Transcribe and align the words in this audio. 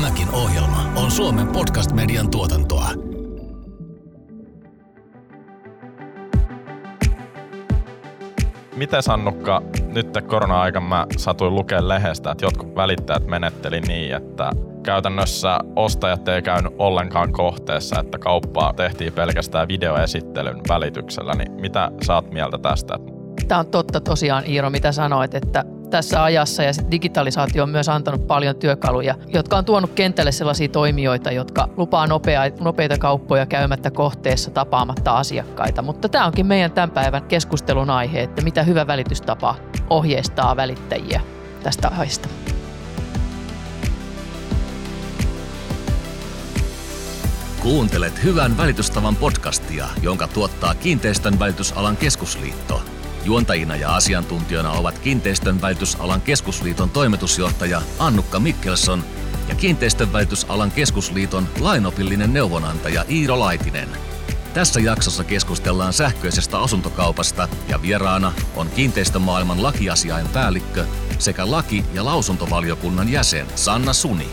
Tämäkin 0.00 0.34
ohjelma 0.34 0.92
on 0.96 1.10
Suomen 1.10 1.46
podcast-median 1.46 2.30
tuotantoa. 2.30 2.88
Miten 8.76 9.02
Sannukka, 9.02 9.62
nyt 9.86 10.06
korona-aikana 10.26 10.86
mä 10.86 11.06
satuin 11.16 11.54
lukemaan 11.54 11.88
lehdestä, 11.88 12.30
että 12.30 12.44
jotkut 12.44 12.76
välittäjät 12.76 13.26
menetteli 13.26 13.80
niin, 13.80 14.14
että 14.14 14.52
käytännössä 14.82 15.58
ostajat 15.76 16.28
ei 16.28 16.42
käynyt 16.42 16.72
ollenkaan 16.78 17.32
kohteessa, 17.32 18.00
että 18.00 18.18
kauppaa 18.18 18.72
tehtiin 18.72 19.12
pelkästään 19.12 19.68
videoesittelyn 19.68 20.60
välityksellä. 20.68 21.34
Niin 21.34 21.52
mitä 21.52 21.90
saat 22.02 22.30
mieltä 22.30 22.58
tästä? 22.58 22.98
Tämä 23.48 23.58
on 23.58 23.66
totta 23.66 24.00
tosiaan 24.00 24.46
Iiro, 24.46 24.70
mitä 24.70 24.92
sanoit, 24.92 25.34
että 25.34 25.64
tässä 25.90 26.24
ajassa 26.24 26.62
ja 26.62 26.72
digitalisaatio 26.90 27.62
on 27.62 27.70
myös 27.70 27.88
antanut 27.88 28.26
paljon 28.26 28.56
työkaluja, 28.56 29.14
jotka 29.28 29.56
on 29.56 29.64
tuonut 29.64 29.90
kentälle 29.94 30.32
sellaisia 30.32 30.68
toimijoita, 30.68 31.30
jotka 31.32 31.68
lupaa 31.76 32.06
nopea, 32.06 32.42
nopeita 32.60 32.98
kauppoja 32.98 33.46
käymättä 33.46 33.90
kohteessa 33.90 34.50
tapaamatta 34.50 35.12
asiakkaita. 35.12 35.82
Mutta 35.82 36.08
tämä 36.08 36.26
onkin 36.26 36.46
meidän 36.46 36.72
tämän 36.72 36.90
päivän 36.90 37.22
keskustelun 37.22 37.90
aihe, 37.90 38.22
että 38.22 38.42
mitä 38.42 38.62
hyvä 38.62 38.86
välitystapa 38.86 39.54
ohjeistaa 39.90 40.56
välittäjiä 40.56 41.20
tästä 41.62 41.88
aiheesta. 41.88 42.28
Kuuntelet 47.62 48.24
Hyvän 48.24 48.56
välitystavan 48.56 49.16
podcastia, 49.16 49.86
jonka 50.02 50.28
tuottaa 50.28 50.74
Kiinteistön 50.74 51.38
välitysalan 51.38 51.96
keskusliitto– 51.96 52.82
Juontajina 53.24 53.76
ja 53.76 53.94
asiantuntijoina 53.96 54.70
ovat 54.70 54.98
Kiinteistön 54.98 55.62
välitysalan 55.62 56.20
keskusliiton 56.20 56.90
toimitusjohtaja 56.90 57.82
Annukka 57.98 58.40
Mikkelson 58.40 59.04
ja 59.48 59.54
Kiinteistön 59.54 60.12
välitysalan 60.12 60.70
keskusliiton 60.70 61.48
lainopillinen 61.60 62.32
neuvonantaja 62.32 63.04
Iiro 63.10 63.40
Laitinen. 63.40 63.88
Tässä 64.54 64.80
jaksossa 64.80 65.24
keskustellaan 65.24 65.92
sähköisestä 65.92 66.58
asuntokaupasta 66.58 67.48
ja 67.68 67.82
vieraana 67.82 68.32
on 68.56 68.70
kiinteistömaailman 68.70 69.62
lakiasiain 69.62 70.28
päällikkö 70.28 70.86
sekä 71.18 71.50
laki- 71.50 71.84
ja 71.94 72.04
lausuntovaliokunnan 72.04 73.08
jäsen 73.08 73.46
Sanna 73.54 73.92
Suni. 73.92 74.28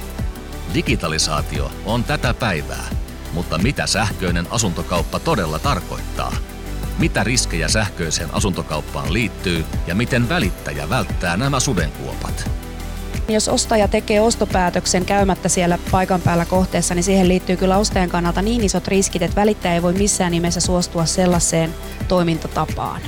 Digitalisaatio 0.73 1.71
on 1.85 2.03
tätä 2.03 2.33
päivää, 2.33 2.85
mutta 3.33 3.57
mitä 3.57 3.87
sähköinen 3.87 4.47
asuntokauppa 4.51 5.19
todella 5.19 5.59
tarkoittaa– 5.59 6.31
mitä 6.99 7.23
riskejä 7.23 7.67
sähköiseen 7.67 8.33
asuntokauppaan 8.33 9.13
liittyy 9.13 9.65
ja 9.87 9.95
miten 9.95 10.29
välittäjä 10.29 10.89
välttää 10.89 11.37
nämä 11.37 11.59
sudenkuopat. 11.59 12.49
Jos 13.29 13.47
ostaja 13.49 13.87
tekee 13.87 14.21
ostopäätöksen 14.21 15.05
käymättä 15.05 15.49
siellä 15.49 15.79
paikan 15.91 16.21
päällä 16.21 16.45
kohteessa, 16.45 16.95
niin 16.95 17.03
siihen 17.03 17.27
liittyy 17.27 17.57
kyllä 17.57 17.77
ostajan 17.77 18.09
kannalta 18.09 18.41
niin 18.41 18.63
isot 18.63 18.87
riskit, 18.87 19.21
että 19.21 19.35
välittäjä 19.35 19.73
ei 19.73 19.81
voi 19.81 19.93
missään 19.93 20.31
nimessä 20.31 20.59
suostua 20.59 21.05
sellaiseen 21.05 21.75
toimintatapaan. 22.07 23.01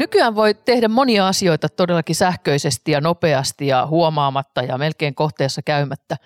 Nykyään 0.00 0.34
voi 0.34 0.54
tehdä 0.54 0.88
monia 0.88 1.28
asioita 1.28 1.68
todellakin 1.68 2.16
sähköisesti 2.16 2.92
ja 2.92 3.00
nopeasti 3.00 3.66
ja 3.66 3.86
huomaamatta 3.86 4.62
ja 4.62 4.78
melkein 4.78 5.14
kohteessa 5.14 5.62
käymättä. 5.62 6.16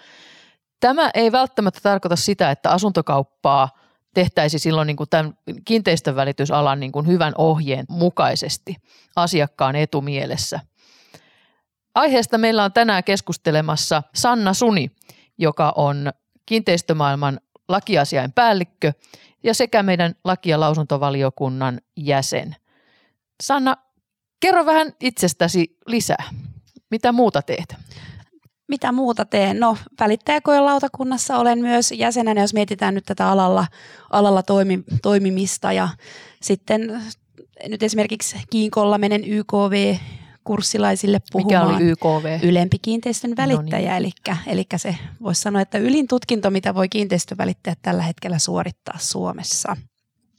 Tämä 0.81 1.11
ei 1.15 1.33
välttämättä 1.33 1.81
tarkoita 1.83 2.17
sitä, 2.17 2.51
että 2.51 2.71
asuntokauppaa 2.71 3.69
tehtäisiin 4.15 4.61
silloin 4.61 4.87
niin 4.87 4.97
kuin 4.97 5.11
tämän 5.11 5.39
kiinteistön 5.65 6.17
välitysalan 6.17 6.81
niin 6.81 6.93
kuin 6.93 7.07
hyvän 7.07 7.33
ohjeen 7.39 7.85
mukaisesti 7.89 8.77
asiakkaan 9.17 9.77
etumielessä. 9.77 10.61
Aiheesta 11.95 12.39
meillä 12.39 12.65
on 12.65 12.73
tänään 12.73 13.05
keskustelemassa 13.05 14.03
Sanna 14.15 14.55
Suni, 14.55 14.91
joka 15.39 15.73
on 15.77 16.13
kiinteistömaailman 16.47 17.41
lakiasiain 17.69 18.33
päällikkö 18.33 18.93
ja 19.43 19.55
sekä 19.55 19.83
meidän 19.83 20.15
laki- 20.25 20.51
ja 20.51 20.61
lausuntovaliokunnan 20.61 21.81
jäsen– 21.97 22.57
Sanna, 23.43 23.77
kerro 24.41 24.67
vähän 24.67 24.93
itsestäsi 25.01 25.77
lisää. 25.87 26.25
Mitä 26.91 27.13
muuta 27.13 27.43
teet? 27.43 27.77
Mitä 28.69 28.93
muuta 28.93 29.25
teen? 29.25 29.61
No 29.61 29.77
välittäjäkojen 30.01 30.65
lautakunnassa 30.65 31.39
olen 31.39 31.59
myös 31.59 31.93
jäsenenä, 31.93 32.41
jos 32.41 32.55
mietitään 32.55 32.95
nyt 32.95 33.05
tätä 33.05 33.29
alalla, 33.29 33.67
alalla 34.11 34.43
toimi, 34.43 34.85
toimimista. 35.03 35.73
Ja 35.73 35.89
sitten 36.43 37.03
nyt 37.69 37.83
esimerkiksi 37.83 38.37
Kiinkolla 38.51 38.99
menen 38.99 39.25
YKV 39.25 39.97
kurssilaisille 40.45 41.21
puhumaan. 41.33 41.67
Mikä 41.67 41.77
oli 41.77 41.85
YKV? 41.85 42.45
Ylempi 42.49 42.79
kiinteistön 42.79 43.37
välittäjä, 43.37 43.93
no 43.93 43.99
niin. 43.99 44.13
eli, 44.27 44.37
eli 44.47 44.67
se 44.77 44.97
voisi 45.23 45.41
sanoa, 45.41 45.63
että 45.63 45.79
ylin 45.79 46.09
tutkinto, 46.09 46.51
mitä 46.51 46.75
voi 46.75 46.89
kiinteistövälittäjät 46.89 47.79
tällä 47.83 48.03
hetkellä 48.03 48.39
suorittaa 48.39 48.99
Suomessa. 48.99 49.77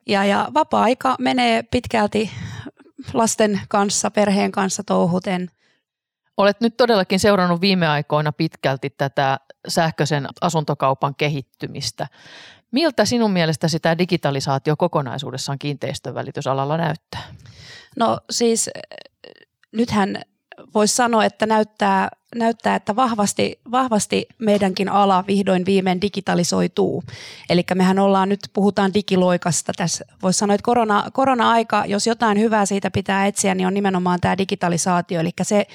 Ja, 0.08 0.26
ja 0.26 0.48
vapaa-aika 0.54 1.16
menee 1.20 1.64
pitkälti 1.64 2.32
lasten 3.14 3.62
kanssa, 3.70 4.12
perheen 4.12 4.52
kanssa 4.52 4.84
touhuten. 4.84 5.52
Olet 6.38 6.62
nyt 6.62 6.78
todellakin 6.78 7.20
seurannut 7.20 7.62
viime 7.62 7.88
aikoina 7.88 8.32
pitkälti 8.32 8.90
tätä 8.90 9.40
sähköisen 9.68 10.28
asuntokaupan 10.42 11.16
kehittymistä. 11.16 12.08
Miltä 12.72 13.06
sinun 13.06 13.32
mielestäsi 13.32 13.80
tämä 13.80 13.98
digitalisaatio 13.98 14.76
kokonaisuudessaan 14.76 15.60
kiinteistönvälitysalalla 15.60 16.78
näyttää? 16.78 17.22
No 17.98 18.20
siis 18.30 18.70
nythän 19.72 20.22
voisi 20.74 20.96
sanoa, 20.96 21.26
että 21.26 21.46
näyttää, 21.46 22.10
näyttää 22.36 22.76
että 22.76 22.96
vahvasti, 22.96 23.60
vahvasti 23.72 24.28
meidänkin 24.40 24.90
ala 24.90 25.24
vihdoin 25.28 25.66
viimein 25.66 26.02
digitalisoituu. 26.02 27.04
Eli 27.50 27.64
mehän 27.76 28.00
ollaan 28.00 28.30
nyt, 28.30 28.40
puhutaan 28.54 28.94
digiloikasta 28.94 29.72
tässä. 29.78 30.06
Voisi 30.24 30.40
sanoa, 30.40 30.56
että 30.56 30.66
korona, 30.66 31.04
korona-aika, 31.14 31.84
jos 31.88 32.08
jotain 32.08 32.40
hyvää 32.40 32.66
siitä 32.66 32.92
pitää 32.92 33.28
etsiä, 33.28 33.56
niin 33.56 33.68
on 33.68 33.74
nimenomaan 33.74 34.20
tämä 34.22 34.38
digitalisaatio. 34.38 35.20
Eli 35.20 35.32
se 35.42 35.68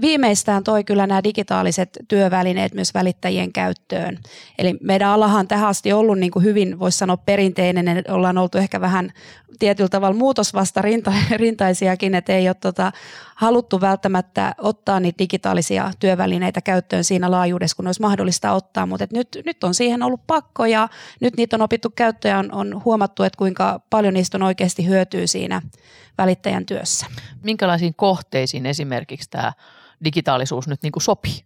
viimeistään 0.00 0.64
toi 0.64 0.84
kyllä 0.84 1.06
nämä 1.06 1.24
digitaaliset 1.24 1.98
työvälineet 2.08 2.74
myös 2.74 2.94
välittäjien 2.94 3.52
käyttöön. 3.52 4.18
Eli 4.58 4.76
meidän 4.82 5.08
alahan 5.08 5.48
tähän 5.48 5.68
asti 5.68 5.92
ollut 5.92 6.18
niin 6.18 6.32
kuin 6.32 6.44
hyvin, 6.44 6.78
voisi 6.78 6.98
sanoa 6.98 7.16
perinteinen, 7.16 8.04
ollaan 8.08 8.38
oltu 8.38 8.58
ehkä 8.58 8.80
vähän 8.80 9.12
tietyllä 9.58 9.88
tavalla 9.88 10.16
muutosvasta 10.16 10.82
rinta, 10.82 11.12
rintaisiakin, 11.36 12.14
että 12.14 12.32
ei 12.32 12.48
ole 12.48 12.56
tota, 12.60 12.92
haluttu 13.40 13.80
välttämättä 13.80 14.54
ottaa 14.58 15.00
niitä 15.00 15.18
digitaalisia 15.18 15.90
työvälineitä 15.98 16.60
käyttöön 16.60 17.04
siinä 17.04 17.30
laajuudessa, 17.30 17.76
kun 17.76 17.86
olisi 17.86 18.00
mahdollista 18.00 18.52
ottaa, 18.52 18.86
mutta 18.86 19.06
nyt, 19.12 19.28
nyt 19.46 19.64
on 19.64 19.74
siihen 19.74 20.02
ollut 20.02 20.26
pakko 20.26 20.66
ja 20.66 20.88
nyt 21.20 21.36
niitä 21.36 21.56
on 21.56 21.62
opittu 21.62 21.90
käyttöön 21.90 22.32
ja 22.32 22.38
on, 22.38 22.52
on 22.52 22.84
huomattu, 22.84 23.22
että 23.22 23.36
kuinka 23.36 23.80
paljon 23.90 24.14
niistä 24.14 24.38
on 24.38 24.42
oikeasti 24.42 24.86
hyötyä 24.86 25.26
siinä 25.26 25.62
välittäjän 26.18 26.66
työssä. 26.66 27.06
Minkälaisiin 27.42 27.94
kohteisiin 27.94 28.66
esimerkiksi 28.66 29.30
tämä 29.30 29.52
digitaalisuus 30.04 30.68
nyt 30.68 30.82
niin 30.82 30.92
kuin 30.92 31.02
sopii? 31.02 31.44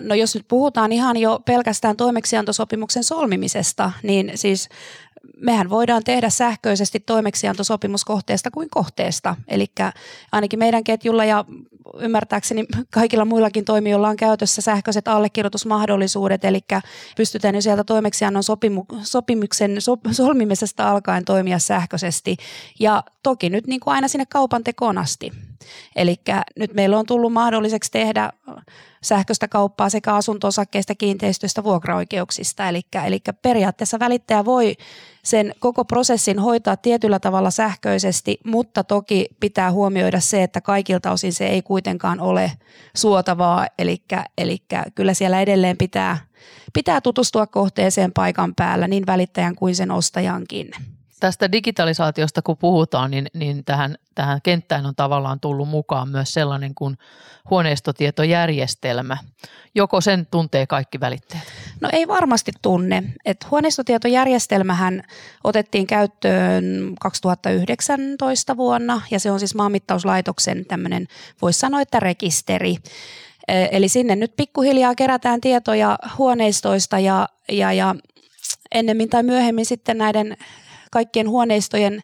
No 0.00 0.14
jos 0.14 0.34
nyt 0.34 0.48
puhutaan 0.48 0.92
ihan 0.92 1.16
jo 1.16 1.40
pelkästään 1.44 1.96
toimeksiantosopimuksen 1.96 3.04
solmimisesta, 3.04 3.92
niin 4.02 4.32
siis 4.34 4.68
mehän 5.40 5.70
voidaan 5.70 6.04
tehdä 6.04 6.30
sähköisesti 6.30 7.00
toimeksiantosopimus 7.00 8.04
kohteesta 8.04 8.50
kuin 8.50 8.70
kohteesta. 8.70 9.36
Eli 9.48 9.66
ainakin 10.32 10.58
meidän 10.58 10.84
ketjulla 10.84 11.24
ja 11.24 11.44
ymmärtääkseni 12.00 12.66
kaikilla 12.90 13.24
muillakin 13.24 13.64
toimijoilla 13.64 14.08
on 14.08 14.16
käytössä 14.16 14.62
sähköiset 14.62 15.08
allekirjoitusmahdollisuudet, 15.08 16.44
eli 16.44 16.60
pystytään 17.16 17.54
jo 17.54 17.60
sieltä 17.60 17.84
toimeksiannon 17.84 18.42
sopimu, 18.42 18.84
sopimuksen 19.02 19.80
so, 19.80 19.96
solmimisesta 20.10 20.90
alkaen 20.90 21.24
toimia 21.24 21.58
sähköisesti. 21.58 22.36
Ja 22.80 23.02
toki 23.22 23.50
nyt 23.50 23.66
niin 23.66 23.80
kuin 23.80 23.94
aina 23.94 24.08
sinne 24.08 24.26
kaupan 24.26 24.64
tekoon 24.64 24.98
asti. 24.98 25.32
Eli 25.96 26.16
nyt 26.56 26.74
meillä 26.74 26.98
on 26.98 27.06
tullut 27.06 27.32
mahdolliseksi 27.32 27.90
tehdä 27.90 28.32
sähköistä 29.02 29.48
kauppaa 29.48 29.90
sekä 29.90 30.14
asunto-osakkeista, 30.14 30.94
kiinteistöistä, 30.94 31.64
vuokraoikeuksista. 31.64 32.68
Eli, 32.68 32.80
eli 33.06 33.20
periaatteessa 33.42 33.98
välittäjä 33.98 34.44
voi 34.44 34.76
sen 35.26 35.54
koko 35.58 35.84
prosessin 35.84 36.38
hoitaa 36.38 36.76
tietyllä 36.76 37.18
tavalla 37.18 37.50
sähköisesti, 37.50 38.38
mutta 38.44 38.84
toki 38.84 39.26
pitää 39.40 39.72
huomioida 39.72 40.20
se, 40.20 40.42
että 40.42 40.60
kaikilta 40.60 41.10
osin 41.10 41.32
se 41.32 41.46
ei 41.46 41.62
kuitenkaan 41.62 42.20
ole 42.20 42.52
suotavaa. 42.96 43.66
Eli, 43.78 44.02
eli 44.38 44.62
kyllä 44.94 45.14
siellä 45.14 45.40
edelleen 45.40 45.76
pitää, 45.76 46.18
pitää 46.72 47.00
tutustua 47.00 47.46
kohteeseen 47.46 48.12
paikan 48.12 48.54
päällä 48.54 48.88
niin 48.88 49.06
välittäjän 49.06 49.54
kuin 49.54 49.76
sen 49.76 49.90
ostajankin. 49.90 50.70
Tästä 51.20 51.52
digitalisaatiosta 51.52 52.42
kun 52.42 52.56
puhutaan, 52.56 53.10
niin, 53.10 53.26
niin 53.34 53.64
tähän, 53.64 53.96
tähän 54.14 54.42
kenttään 54.42 54.86
on 54.86 54.94
tavallaan 54.94 55.40
tullut 55.40 55.68
mukaan 55.68 56.08
myös 56.08 56.34
sellainen 56.34 56.74
kuin 56.74 56.98
huoneistotietojärjestelmä. 57.50 59.16
Joko 59.74 60.00
sen 60.00 60.26
tuntee 60.30 60.66
kaikki 60.66 61.00
välitteet? 61.00 61.42
No 61.80 61.88
ei 61.92 62.08
varmasti 62.08 62.52
tunne. 62.62 63.02
Et 63.24 63.46
huoneistotietojärjestelmähän 63.50 65.02
otettiin 65.44 65.86
käyttöön 65.86 66.64
2019 67.00 68.56
vuonna 68.56 69.00
ja 69.10 69.20
se 69.20 69.30
on 69.30 69.38
siis 69.38 69.54
maanmittauslaitoksen 69.54 70.66
tämmöinen, 70.66 71.06
voisi 71.42 71.58
sanoa, 71.58 71.80
että 71.80 72.00
rekisteri. 72.00 72.76
Eli 73.48 73.88
sinne 73.88 74.16
nyt 74.16 74.36
pikkuhiljaa 74.36 74.94
kerätään 74.94 75.40
tietoja 75.40 75.98
huoneistoista 76.18 76.98
ja, 76.98 77.28
ja, 77.48 77.72
ja 77.72 77.94
ennemmin 78.72 79.08
tai 79.08 79.22
myöhemmin 79.22 79.66
sitten 79.66 79.98
näiden 79.98 80.36
kaikkien 80.90 81.28
huoneistojen 81.28 82.02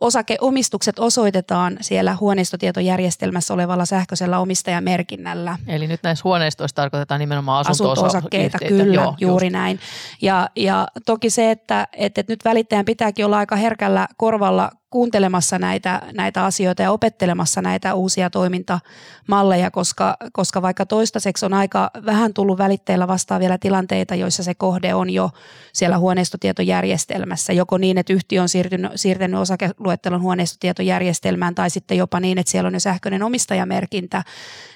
osakeomistukset 0.00 0.98
osoitetaan 0.98 1.76
siellä 1.80 2.16
huoneistotietojärjestelmässä 2.20 3.54
olevalla 3.54 3.84
sähköisellä 3.84 4.38
omistajamerkinnällä. 4.38 5.58
Eli 5.66 5.86
nyt 5.86 6.02
näissä 6.02 6.22
huoneistoissa 6.24 6.74
tarkoitetaan 6.74 7.20
nimenomaan 7.20 7.66
asunto-osakkeita. 7.66 8.58
kyllä, 8.68 9.02
Joo, 9.02 9.14
juuri 9.20 9.46
just. 9.46 9.52
näin. 9.52 9.80
Ja, 10.22 10.48
ja 10.56 10.88
toki 11.06 11.30
se, 11.30 11.50
että, 11.50 11.88
että 11.92 12.24
nyt 12.28 12.44
välittäjän 12.44 12.84
pitääkin 12.84 13.24
olla 13.26 13.38
aika 13.38 13.56
herkällä 13.56 14.08
korvalla 14.16 14.70
kuuntelemassa 14.96 15.58
näitä, 15.58 16.02
näitä 16.16 16.44
asioita 16.44 16.82
ja 16.82 16.92
opettelemassa 16.92 17.62
näitä 17.62 17.94
uusia 17.94 18.30
toimintamalleja, 18.30 19.70
koska, 19.70 20.16
koska 20.32 20.62
vaikka 20.62 20.86
toistaiseksi 20.86 21.46
on 21.46 21.54
aika 21.54 21.90
vähän 22.06 22.34
tullut 22.34 22.58
välitteillä 22.58 23.08
vastaan 23.08 23.40
vielä 23.40 23.58
tilanteita, 23.58 24.14
joissa 24.14 24.42
se 24.42 24.54
kohde 24.54 24.94
on 24.94 25.10
jo 25.10 25.30
siellä 25.72 25.98
huoneistotietojärjestelmässä, 25.98 27.52
joko 27.52 27.78
niin, 27.78 27.98
että 27.98 28.12
yhtiö 28.12 28.42
on 28.42 28.48
siirtynyt, 28.48 28.92
siirtänyt 28.94 29.40
osakeluettelon 29.40 30.22
huoneistotietojärjestelmään 30.22 31.54
tai 31.54 31.70
sitten 31.70 31.98
jopa 31.98 32.20
niin, 32.20 32.38
että 32.38 32.52
siellä 32.52 32.66
on 32.68 32.74
jo 32.74 32.80
sähköinen 32.80 33.22
omistajamerkintä, 33.22 34.24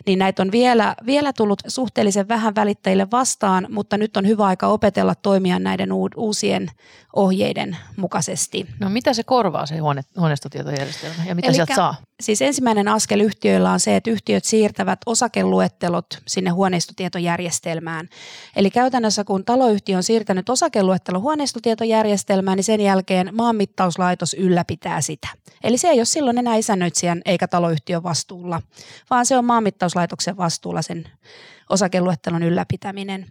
niin 0.07 0.19
näitä 0.19 0.43
on 0.43 0.53
vielä, 0.53 0.95
vielä 1.07 1.33
tullut 1.33 1.63
suhteellisen 1.67 2.29
vähän 2.29 2.55
välittäjille 2.55 3.07
vastaan, 3.13 3.67
mutta 3.71 3.97
nyt 3.97 4.17
on 4.17 4.27
hyvä 4.27 4.47
aika 4.47 4.67
opetella 4.67 5.15
toimia 5.15 5.59
näiden 5.59 5.91
uusien 6.17 6.71
ohjeiden 7.17 7.77
mukaisesti. 7.97 8.67
No 8.81 8.91
mitä 8.91 9.15
se 9.15 9.23
korvaa 9.23 9.67
se 9.67 9.79
huone, 9.79 10.03
huoneistotietojärjestelmä 10.17 11.25
ja 11.25 11.35
mitä 11.35 11.49
Elikkä, 11.49 11.67
sieltä 11.67 11.75
saa? 11.75 11.95
Siis 12.21 12.43
ensimmäinen 12.43 12.89
askel 12.89 13.21
yhtiöillä 13.21 13.73
on 13.73 13.81
se, 13.81 13.97
että 13.97 14.11
yhtiöt 14.11 14.45
siirtävät 14.45 14.99
osakeluettelot 15.07 16.07
sinne 16.27 16.51
huoneistotietojärjestelmään. 16.51 18.09
Eli 18.57 18.71
käytännössä 18.71 19.25
kun 19.25 19.45
taloyhtiö 19.45 19.97
on 19.97 20.03
siirtänyt 20.03 20.49
osakeluettelon 20.49 21.23
huoneistotietojärjestelmään, 21.23 22.57
niin 22.57 22.65
sen 22.65 22.81
jälkeen 22.81 23.31
maanmittauslaitos 23.35 24.35
ylläpitää 24.35 25.01
sitä. 25.01 25.29
Eli 25.65 25.79
se 25.79 25.89
ei 25.89 25.99
ole 25.99 26.05
silloin 26.05 26.39
enää 26.39 26.57
isännöitsijän 26.57 27.23
eikä 27.25 27.49
taloyhtiön 27.49 28.03
vastuulla, 28.03 28.63
vaan 29.11 29.27
se 29.27 29.37
on 29.39 29.45
maanmittauslaitoksen 29.45 30.37
vastuulla 30.37 30.83
sen 30.83 31.05
osakeluettelon 31.71 32.43
ylläpitäminen. 32.43 33.27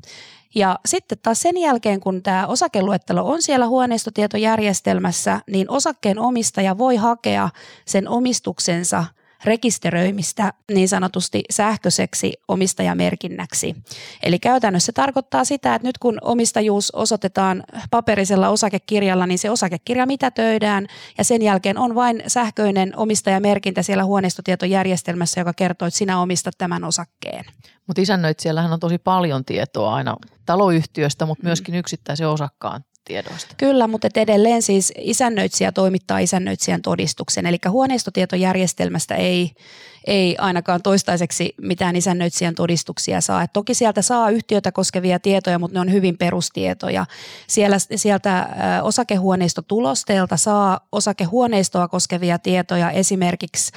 Ja 0.56 0.80
sitten 0.86 1.18
taas 1.22 1.42
sen 1.42 1.58
jälkeen, 1.58 2.00
kun 2.00 2.24
tämä 2.24 2.48
osakeluettelo 2.48 3.30
on 3.30 3.42
siellä 3.42 3.68
huoneistotietojärjestelmässä, 3.68 5.42
niin 5.52 5.70
osakkeen 5.70 6.20
omistaja 6.20 6.78
voi 6.78 6.96
hakea 6.96 7.50
sen 7.86 8.10
omistuksensa– 8.80 9.06
rekisteröimistä 9.44 10.54
niin 10.72 10.90
sanotusti 10.90 11.44
sähköiseksi 11.52 12.34
omistajamerkinnäksi. 12.48 13.76
Eli 14.24 14.40
käytännössä 14.40 14.86
se 14.86 14.92
tarkoittaa 14.92 15.46
sitä, 15.46 15.76
että 15.76 15.88
nyt 15.88 15.98
kun 15.98 16.18
omistajuus 16.22 16.92
osoitetaan 16.92 17.64
paperisella 17.92 18.50
osakekirjalla, 18.50 19.28
niin 19.28 19.40
se 19.40 19.50
osakekirja 19.50 20.06
mitätöidään 20.06 20.88
ja 21.18 21.24
sen 21.24 21.42
jälkeen 21.42 21.78
on 21.78 21.96
vain 21.96 22.24
sähköinen 22.28 22.94
omistajamerkintä 22.96 23.84
siellä 23.84 24.06
huoneistotietojärjestelmässä, 24.06 25.42
joka 25.42 25.54
kertoo, 25.54 25.88
että 25.88 25.98
sinä 25.98 26.22
omistat 26.22 26.54
tämän 26.58 26.84
osakkeen. 26.84 27.46
Mutta 27.88 28.02
isännöitsijällähän 28.02 28.74
on 28.74 28.80
tosi 28.80 28.98
paljon 28.98 29.46
tietoa 29.46 29.96
aina 29.96 30.16
taloyhtiöstä, 30.46 31.26
mutta 31.26 31.44
myöskin 31.44 31.76
yksittäisen 31.76 32.28
osakkaan 32.28 32.84
tiedoista. 33.10 33.56
Kyllä, 33.58 33.88
mutta 33.88 34.08
edelleen 34.16 34.62
siis 34.62 34.94
isännöitsijä 34.98 35.72
toimittaa 35.72 36.20
isännöitsijän 36.20 36.82
todistuksen, 36.82 37.46
eli 37.46 37.58
huoneistotietojärjestelmästä 37.70 39.16
ei, 39.16 39.52
ei 40.08 40.36
ainakaan 40.38 40.82
toistaiseksi 40.82 41.56
mitään 41.62 41.96
isännöitsijän 41.96 42.56
todistuksia 42.56 43.22
saa. 43.22 43.44
Et 43.44 43.54
toki 43.54 43.74
sieltä 43.74 44.02
saa 44.02 44.30
yhtiötä 44.30 44.72
koskevia 44.72 45.20
tietoja, 45.20 45.60
mutta 45.60 45.74
ne 45.74 45.80
on 45.80 45.92
hyvin 45.92 46.18
perustietoja. 46.18 47.06
Siellä, 47.48 47.78
sieltä 47.96 48.50
osakehuoneistotulosteelta 48.84 50.38
saa 50.38 50.80
osakehuoneistoa 50.92 51.88
koskevia 51.88 52.40
tietoja, 52.40 52.92
esimerkiksi 52.92 53.72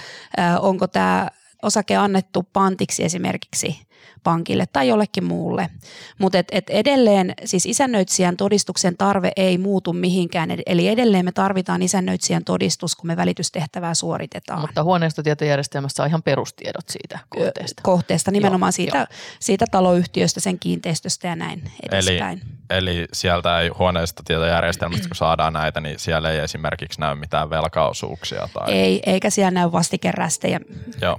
onko 0.61 0.87
tämä 0.87 1.29
osake 1.63 1.97
annettu 1.97 2.49
pantiksi 2.53 3.05
esimerkiksi 3.05 3.77
pankille 4.25 4.67
tai 4.73 4.89
jollekin 4.89 5.25
muulle. 5.25 5.71
Mutta 6.19 6.39
et, 6.39 6.49
et 6.51 6.71
edelleen 6.71 7.35
siis 7.45 7.67
isännöitsijän 7.67 8.37
todistuksen 8.37 8.97
tarve 8.97 9.33
ei 9.37 9.59
muutu 9.59 9.93
mihinkään, 9.93 10.49
eli 10.67 10.89
edelleen 10.89 11.25
me 11.25 11.33
tarvitaan 11.33 11.83
isännöitsijän 11.83 12.45
todistus, 12.45 12.97
kun 12.97 13.07
me 13.07 13.17
välitystehtävää 13.17 13.95
suoritetaan. 13.95 14.61
Mutta 14.61 14.83
huoneistotietojärjestelmässä 14.83 16.03
on 16.03 16.09
ihan 16.09 16.23
perustiedot 16.23 16.89
siitä 16.89 17.19
kohteesta. 17.29 17.83
Kohteesta, 17.83 18.31
nimenomaan 18.31 18.71
joo, 18.71 18.73
siitä, 18.73 18.99
jo. 18.99 19.07
siitä 19.41 19.65
taloyhtiöstä, 19.71 20.41
sen 20.41 20.59
kiinteistöstä 20.59 21.29
ja 21.29 21.37
näin 21.37 21.71
edespäin. 21.91 22.43
Eli, 22.71 22.99
eli 22.99 23.09
sieltä 23.13 23.61
ei 23.61 23.69
huoneistotietojärjestelmästä, 23.69 25.09
kun 25.09 25.17
saadaan 25.17 25.53
näitä, 25.53 25.81
niin 25.81 25.99
siellä 25.99 26.31
ei 26.31 26.39
esimerkiksi 26.39 27.01
näy 27.01 27.15
mitään 27.15 27.51
velkaosuuksia? 27.51 28.49
Tai... 28.55 28.73
Ei, 28.73 29.03
eikä 29.07 29.31
siellä 29.31 29.51
näy 29.51 29.73
vastikerästejä. 29.73 30.61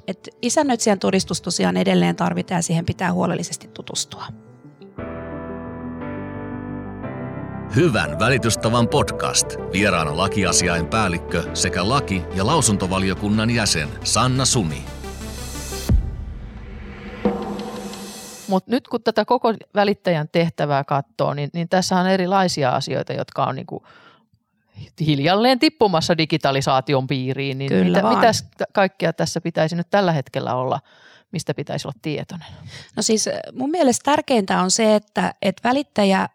Et 0.07 0.30
isännöitsijän 0.41 1.00
todistus 1.00 1.41
tosiaan 1.41 1.77
edelleen 1.77 2.15
tarvitaan 2.15 2.63
siihen 2.73 2.85
pitää 2.85 3.13
huolellisesti 3.13 3.67
tutustua. 3.67 4.25
Hyvän 7.75 8.19
välitystavan 8.19 8.87
podcast. 8.87 9.47
Vieraana 9.73 10.17
lakiasiain 10.17 10.87
päällikkö 10.87 11.43
sekä 11.53 11.89
laki- 11.89 12.23
ja 12.35 12.45
lausuntovaliokunnan 12.45 13.49
jäsen 13.49 13.89
Sanna 14.03 14.45
Suni. 14.45 14.85
Mutta 18.47 18.71
nyt 18.71 18.87
kun 18.87 19.03
tätä 19.03 19.25
koko 19.25 19.53
välittäjän 19.75 20.29
tehtävää 20.31 20.83
katsoo, 20.83 21.33
niin, 21.33 21.49
niin 21.53 21.69
tässä 21.69 21.95
on 21.95 22.07
erilaisia 22.07 22.69
asioita, 22.69 23.13
jotka 23.13 23.43
on 23.43 23.55
niinku 23.55 23.83
hiljalleen 24.99 25.59
tippumassa 25.59 26.17
digitalisaation 26.17 27.07
piiriin. 27.07 27.57
Niin 27.57 27.69
Kyllä 27.69 27.97
mitä, 27.97 28.15
mitäs 28.15 28.47
kaikkea 28.73 29.13
tässä 29.13 29.41
pitäisi 29.41 29.75
nyt 29.75 29.87
tällä 29.89 30.11
hetkellä 30.11 30.55
olla– 30.55 30.79
mistä 31.33 31.53
pitäisi 31.53 31.88
olla 31.88 32.00
tietoinen? 32.01 32.47
No 32.95 33.03
siis 33.03 33.30
mun 33.53 33.71
mielestä 33.71 34.12
tärkeintä 34.12 34.62
on 34.62 34.71
se, 34.71 34.95
että, 34.95 35.33
että 35.41 35.69
välittäjä 35.69 36.30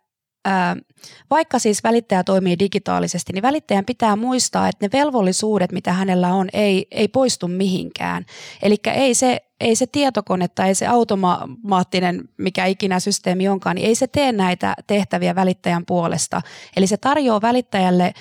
vaikka 1.30 1.58
siis 1.58 1.84
välittäjä 1.84 2.24
toimii 2.24 2.58
digitaalisesti, 2.58 3.32
niin 3.32 3.42
välittäjän 3.42 3.84
pitää 3.84 4.16
muistaa, 4.16 4.68
että 4.68 4.86
ne 4.86 4.98
velvollisuudet, 4.98 5.72
mitä 5.72 5.92
hänellä 5.92 6.34
on, 6.34 6.48
ei, 6.52 6.86
ei 6.90 7.08
poistu 7.08 7.48
mihinkään. 7.48 8.26
Eli 8.62 8.76
ei 8.94 9.14
se, 9.14 9.40
ei 9.60 9.76
se 9.76 9.86
tietokone 9.86 10.48
tai 10.48 10.74
se 10.74 10.86
automaattinen, 10.86 12.28
mikä 12.36 12.66
ikinä 12.66 13.00
systeemi 13.00 13.48
onkaan, 13.48 13.76
niin 13.76 13.86
ei 13.86 13.94
se 13.94 14.06
tee 14.06 14.32
näitä 14.32 14.74
tehtäviä 14.86 15.34
välittäjän 15.34 15.86
puolesta. 15.86 16.42
Eli 16.76 16.86
se 16.86 16.96
tarjoaa 16.96 17.42
välittäjälle 17.42 18.14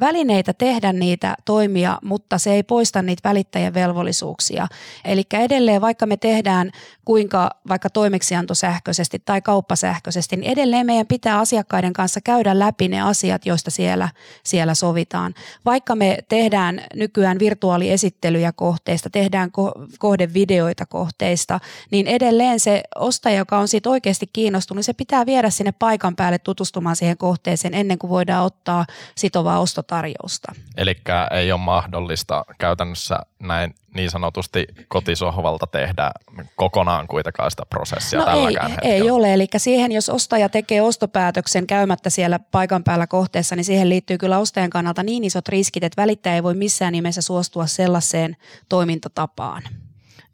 välineitä 0.00 0.52
tehdä 0.52 0.92
niitä 0.92 1.34
toimia, 1.44 1.98
mutta 2.02 2.38
se 2.38 2.52
ei 2.52 2.62
poista 2.62 3.02
niitä 3.02 3.28
välittäjän 3.28 3.74
velvollisuuksia. 3.74 4.66
Eli 5.04 5.22
edelleen 5.32 5.80
vaikka 5.80 6.06
me 6.06 6.16
tehdään 6.16 6.70
kuinka 7.04 7.50
vaikka 7.68 7.90
toimeksianto 7.90 8.54
sähköisesti 8.54 9.22
tai 9.24 9.42
kauppa 9.42 9.76
sähköisesti, 9.76 10.36
niin 10.36 10.52
edelleen 10.52 10.86
meidän 10.86 11.06
pitää 11.06 11.38
asiakkaiden 11.38 11.92
kanssa 11.92 12.20
käydä 12.20 12.58
läpi 12.58 12.88
ne 12.88 13.00
asiat, 13.00 13.46
joista 13.46 13.70
siellä, 13.70 14.08
siellä 14.44 14.74
sovitaan. 14.74 15.34
Vaikka 15.64 15.94
me 15.94 16.18
tehdään 16.28 16.80
nykyään 16.94 17.38
virtuaaliesittelyjä 17.38 18.52
kohteista, 18.52 19.10
tehdään 19.10 19.48
ko- 19.48 19.86
kohdevideoita 19.98 20.86
kohteista, 20.86 21.60
niin 21.90 22.06
edelleen 22.06 22.60
se 22.60 22.82
ostaja, 22.96 23.36
joka 23.36 23.58
on 23.58 23.68
siitä 23.68 23.90
oikeasti 23.90 24.26
kiinnostunut, 24.32 24.84
se 24.84 24.92
pitää 24.92 25.26
viedä 25.26 25.50
sinne 25.50 25.72
paikan 25.72 26.16
päälle 26.16 26.38
tutustumaan 26.38 26.96
siihen 26.96 27.16
kohteeseen 27.16 27.74
ennen 27.74 27.98
kuin 27.98 28.10
voidaan 28.10 28.44
ottaa 28.44 28.86
sitovaa 29.16 29.55
ostotarjousta. 29.58 30.52
Eli 30.76 30.96
ei 31.30 31.52
ole 31.52 31.60
mahdollista 31.60 32.44
käytännössä 32.58 33.18
näin 33.42 33.74
niin 33.94 34.10
sanotusti 34.10 34.66
kotisohvalta 34.88 35.66
tehdä 35.66 36.10
kokonaan 36.56 37.08
kuitenkaan 37.08 37.50
sitä 37.50 37.66
prosessia 37.70 38.18
no 38.18 38.24
tälläkään 38.24 38.66
ei, 38.66 38.72
hetkellä. 38.72 38.94
ei 38.94 39.10
ole, 39.10 39.34
eli 39.34 39.46
siihen 39.56 39.92
jos 39.92 40.08
ostaja 40.08 40.48
tekee 40.48 40.82
ostopäätöksen 40.82 41.66
käymättä 41.66 42.10
siellä 42.10 42.38
paikan 42.38 42.84
päällä 42.84 43.06
kohteessa, 43.06 43.56
niin 43.56 43.64
siihen 43.64 43.88
liittyy 43.88 44.18
kyllä 44.18 44.38
ostajan 44.38 44.70
kannalta 44.70 45.02
niin 45.02 45.24
isot 45.24 45.48
riskit, 45.48 45.84
että 45.84 46.02
välittäjä 46.02 46.34
ei 46.34 46.42
voi 46.42 46.54
missään 46.54 46.92
nimessä 46.92 47.22
suostua 47.22 47.66
sellaiseen 47.66 48.36
toimintatapaan. 48.68 49.62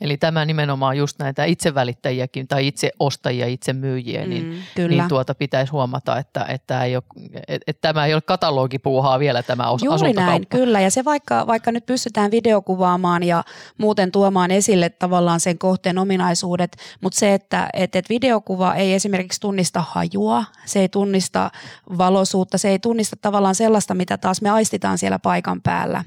Eli 0.03 0.17
tämä 0.17 0.45
nimenomaan 0.45 0.97
just 0.97 1.19
näitä 1.19 1.45
itsevälittäjiäkin 1.45 2.49
tai 2.49 2.67
itse 2.67 2.91
ostajia, 2.99 3.47
itse 3.47 3.73
myyjiä, 3.73 4.27
niin, 4.27 4.47
Mm, 4.47 4.59
kyllä. 4.75 4.89
niin 5.03 5.09
tuota 5.09 5.35
pitäisi 5.35 5.73
huomata, 5.73 6.19
että, 6.19 6.45
että, 6.49 6.85
ei 6.85 6.97
ole, 6.97 7.03
että, 7.35 7.65
että 7.67 7.81
tämä 7.81 8.07
ei 8.07 8.15
ole 8.15 8.23
katalogipuuhaa 8.23 9.19
vielä 9.19 9.43
tämä 9.43 9.65
os- 9.65 9.85
Juuri 9.85 10.13
näin, 10.13 10.47
kyllä. 10.47 10.81
Ja 10.81 10.91
se 10.91 11.05
vaikka, 11.05 11.47
vaikka 11.47 11.73
nyt 11.73 11.87
pystytään 11.87 12.31
videokuvaamaan 12.31 13.23
ja 13.23 13.45
muuten 13.79 14.13
tuomaan 14.13 14.51
esille 14.51 14.89
tavallaan 14.91 15.41
sen 15.41 15.59
kohteen 15.59 15.99
ominaisuudet, 15.99 16.77
mutta 17.01 17.19
se, 17.19 17.35
että, 17.35 17.69
että, 17.73 17.99
että 17.99 18.09
videokuva 18.09 18.75
ei 18.75 18.95
esimerkiksi 18.95 19.41
tunnista 19.41 19.85
hajua, 19.91 20.45
se 20.65 20.81
ei 20.81 20.89
tunnista 20.89 21.51
valoisuutta, 21.99 22.59
se 22.59 22.69
ei 22.69 22.79
tunnista 22.79 23.17
tavallaan 23.23 23.55
sellaista, 23.55 23.95
mitä 23.95 24.19
taas 24.19 24.43
me 24.43 24.51
aistitaan 24.51 24.99
siellä 24.99 25.19
paikan 25.19 25.61
päällä. 25.63 26.05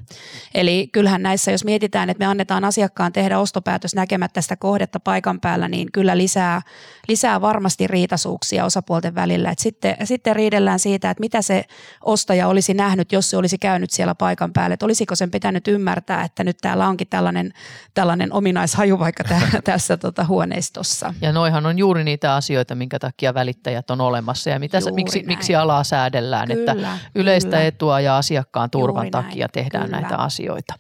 Eli 0.54 0.90
kyllähän 0.92 1.22
näissä, 1.24 1.52
jos 1.52 1.64
mietitään, 1.66 2.10
että 2.10 2.22
me 2.22 2.26
annetaan 2.26 2.66
asiakkaan 2.66 3.14
tehdä 3.14 3.40
ostopäätös 3.40 3.85
näkemättä 3.94 4.42
sitä 4.42 4.56
kohdetta 4.56 5.00
paikan 5.00 5.40
päällä, 5.40 5.68
niin 5.68 5.92
kyllä 5.92 6.18
lisää, 6.18 6.62
lisää 7.08 7.42
varmasti 7.42 7.88
riitaisuuksia 7.88 8.66
osapuolten 8.66 9.16
välillä. 9.16 9.50
Et 9.52 9.60
sitten, 9.60 9.96
sitten 10.04 10.36
riidellään 10.36 10.80
siitä, 10.80 11.10
että 11.10 11.22
mitä 11.22 11.42
se 11.42 11.64
ostaja 12.06 12.48
olisi 12.48 12.74
nähnyt, 12.74 13.12
jos 13.12 13.30
se 13.30 13.38
olisi 13.38 13.58
käynyt 13.58 13.92
siellä 13.92 14.16
paikan 14.16 14.54
päällä. 14.54 14.74
Että 14.74 14.86
olisiko 14.86 15.16
sen 15.16 15.32
pitänyt 15.32 15.68
ymmärtää, 15.68 16.24
että 16.24 16.44
nyt 16.44 16.58
täällä 16.62 16.88
onkin 16.88 17.08
tällainen, 17.08 17.54
tällainen 17.94 18.34
ominaishaju 18.34 19.00
vaikka 19.00 19.24
tä, 19.24 19.42
tässä 19.64 19.98
tota 19.98 20.26
huoneistossa. 20.26 21.14
Ja 21.22 21.32
noihan 21.32 21.66
on 21.66 21.78
juuri 21.78 22.04
niitä 22.04 22.36
asioita, 22.36 22.76
minkä 22.76 23.00
takia 23.00 23.34
välittäjät 23.34 23.92
on 23.92 24.02
olemassa 24.02 24.50
ja 24.50 24.60
mitä, 24.60 24.78
Juuri 24.78 24.94
miksi, 24.94 25.20
näin. 25.20 25.28
miksi 25.28 25.56
alaa 25.56 25.84
säädellään, 25.84 26.52
että 26.52 26.74
Kyllä, 26.74 26.98
yleistä 27.16 27.50
kyllä. 27.50 27.64
etua 27.64 28.00
ja 28.00 28.18
asiakkaan 28.18 28.70
turvan 28.70 29.06
Juuri 29.06 29.10
näin, 29.12 29.26
takia 29.26 29.50
tehdään 29.50 29.86
kyllä. 29.86 30.02
näitä 30.02 30.18
asioita. 30.18 30.74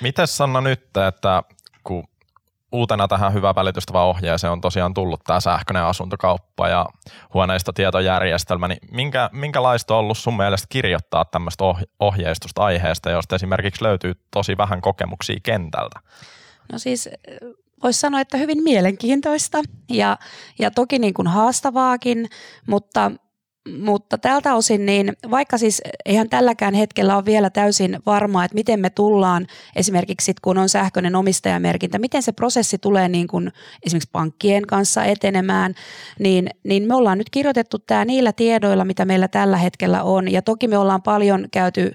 Mites 0.00 0.36
Sanna 0.36 0.60
nyt, 0.60 0.96
että 1.08 1.42
kun 1.84 2.04
uutena 2.74 3.08
tähän 3.08 3.32
hyvä 3.32 3.54
välitystävä 3.54 4.02
ohjeeseen 4.02 4.52
on 4.52 4.60
tosiaan 4.60 4.94
tullut 4.94 5.24
tämä 5.24 5.40
sähköinen 5.40 5.84
asuntokauppa 5.84 6.68
ja 6.68 6.86
huoneistotietojärjestelmä, 7.34 8.68
niin 8.68 8.78
minkä, 8.90 9.30
minkälaista 9.32 9.94
on 9.94 10.00
ollut 10.00 10.18
sun 10.18 10.36
mielestä 10.36 10.66
kirjoittaa 10.68 11.24
tämmöistä 11.24 11.64
oh- 11.64 11.86
ohjeistusta 12.00 12.64
aiheesta, 12.64 13.10
josta 13.10 13.36
esimerkiksi 13.36 13.84
löytyy 13.84 14.12
tosi 14.30 14.56
vähän 14.56 14.80
kokemuksia 14.80 15.38
kentältä? 15.42 16.00
No 16.72 16.78
siis 16.78 17.08
voisi 17.82 18.00
sanoa, 18.00 18.20
että 18.20 18.36
hyvin 18.36 18.62
mielenkiintoista 18.62 19.58
ja, 19.90 20.18
ja 20.58 20.70
toki 20.70 20.98
niin 20.98 21.14
kuin 21.14 21.28
haastavaakin, 21.28 22.28
mutta 22.66 23.10
mutta 23.78 24.18
tältä 24.18 24.54
osin, 24.54 24.86
niin 24.86 25.12
vaikka 25.30 25.58
siis 25.58 25.82
eihän 26.04 26.28
tälläkään 26.28 26.74
hetkellä 26.74 27.16
ole 27.16 27.24
vielä 27.24 27.50
täysin 27.50 27.98
varmaa, 28.06 28.44
että 28.44 28.54
miten 28.54 28.80
me 28.80 28.90
tullaan 28.90 29.46
esimerkiksi 29.76 30.24
sit, 30.24 30.40
kun 30.40 30.58
on 30.58 30.68
sähköinen 30.68 31.16
omistajamerkintä, 31.16 31.98
miten 31.98 32.22
se 32.22 32.32
prosessi 32.32 32.78
tulee 32.78 33.08
niin 33.08 33.26
kuin 33.26 33.52
esimerkiksi 33.86 34.10
pankkien 34.12 34.66
kanssa 34.66 35.04
etenemään, 35.04 35.74
niin, 36.18 36.50
niin 36.64 36.88
me 36.88 36.94
ollaan 36.94 37.18
nyt 37.18 37.30
kirjoitettu 37.30 37.78
tämä 37.78 38.04
niillä 38.04 38.32
tiedoilla, 38.32 38.84
mitä 38.84 39.04
meillä 39.04 39.28
tällä 39.28 39.56
hetkellä 39.56 40.02
on. 40.02 40.32
Ja 40.32 40.42
toki 40.42 40.68
me 40.68 40.78
ollaan 40.78 41.02
paljon 41.02 41.48
käyty 41.52 41.92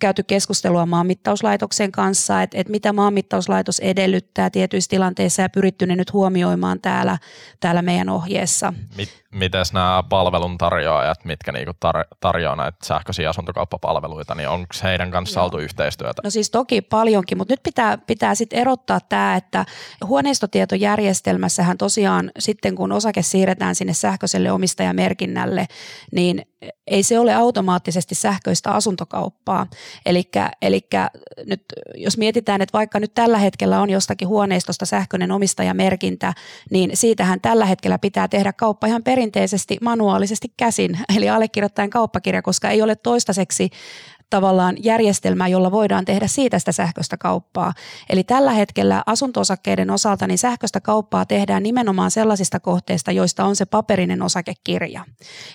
käyty 0.00 0.22
keskustelua 0.22 0.86
maanmittauslaitoksen 0.86 1.92
kanssa, 1.92 2.42
että, 2.42 2.58
että 2.58 2.70
mitä 2.70 2.92
maanmittauslaitos 2.92 3.80
edellyttää 3.80 4.50
tietyissä 4.50 4.90
tilanteissa 4.90 5.42
ja 5.42 5.48
pyritty 5.48 5.86
ne 5.86 5.96
nyt 5.96 6.12
huomioimaan 6.12 6.80
täällä, 6.80 7.18
täällä 7.60 7.82
meidän 7.82 8.08
ohjeessa. 8.08 8.72
Mit, 8.96 9.08
mites 9.32 9.72
nämä 9.72 10.04
palveluntarjoajat, 10.08 11.24
mitkä 11.24 11.52
niinku 11.52 11.72
tar- 11.72 12.16
tarjoaa 12.20 12.56
näitä 12.56 12.78
sähköisiä 12.84 13.30
asuntokauppapalveluita, 13.30 14.34
niin 14.34 14.48
onko 14.48 14.74
heidän 14.82 15.10
kanssa 15.10 15.40
Joo. 15.40 15.44
oltu 15.44 15.58
yhteistyötä? 15.58 16.22
No 16.24 16.30
siis 16.30 16.50
toki 16.50 16.80
paljonkin, 16.80 17.38
mutta 17.38 17.52
nyt 17.52 17.62
pitää, 17.62 17.98
pitää 17.98 18.34
sitten 18.34 18.58
erottaa 18.58 19.00
tämä, 19.08 19.36
että 19.36 19.64
huoneistotietojärjestelmässähän 20.06 21.78
tosiaan 21.78 22.30
sitten 22.38 22.74
kun 22.74 22.92
osake 22.92 23.22
siirretään 23.22 23.74
sinne 23.74 23.94
sähköiselle 23.94 24.52
omistajamerkinnälle, 24.52 25.66
niin 26.12 26.42
ei 26.86 27.02
se 27.02 27.18
ole 27.18 27.34
automaattisesti 27.34 28.14
sähköistä 28.14 28.70
asuntokauppaa. 28.70 29.66
Eli 30.06 30.30
nyt 31.46 31.62
jos 31.94 32.18
mietitään, 32.18 32.62
että 32.62 32.78
vaikka 32.78 33.00
nyt 33.00 33.14
tällä 33.14 33.38
hetkellä 33.38 33.80
on 33.80 33.90
jostakin 33.90 34.28
huoneistosta 34.28 34.86
sähköinen 34.86 35.32
omistajamerkintä, 35.32 36.34
niin 36.70 36.90
siitähän 36.94 37.40
tällä 37.40 37.66
hetkellä 37.66 37.98
pitää 37.98 38.28
tehdä 38.28 38.52
kauppa 38.52 38.86
ihan 38.86 39.02
perinteisesti 39.18 39.78
manuaalisesti 39.80 40.52
käsin, 40.56 40.98
eli 41.16 41.28
allekirjoittaen 41.28 41.90
kauppakirja, 41.90 42.42
koska 42.42 42.70
ei 42.70 42.82
ole 42.82 42.96
toistaiseksi 42.96 43.70
tavallaan 44.30 44.76
järjestelmää, 44.84 45.48
jolla 45.48 45.70
voidaan 45.70 46.04
tehdä 46.04 46.26
siitä 46.26 46.58
sitä 46.58 46.72
sähköistä 46.72 47.16
kauppaa. 47.16 47.72
Eli 48.10 48.24
tällä 48.24 48.52
hetkellä 48.52 49.02
asunto-osakkeiden 49.06 49.90
osalta 49.90 50.26
niin 50.26 50.38
sähköistä 50.38 50.80
kauppaa 50.80 51.26
tehdään 51.26 51.62
nimenomaan 51.62 52.10
sellaisista 52.10 52.60
kohteista, 52.60 53.12
joista 53.12 53.44
on 53.44 53.56
se 53.56 53.64
paperinen 53.66 54.22
osakekirja. 54.22 55.04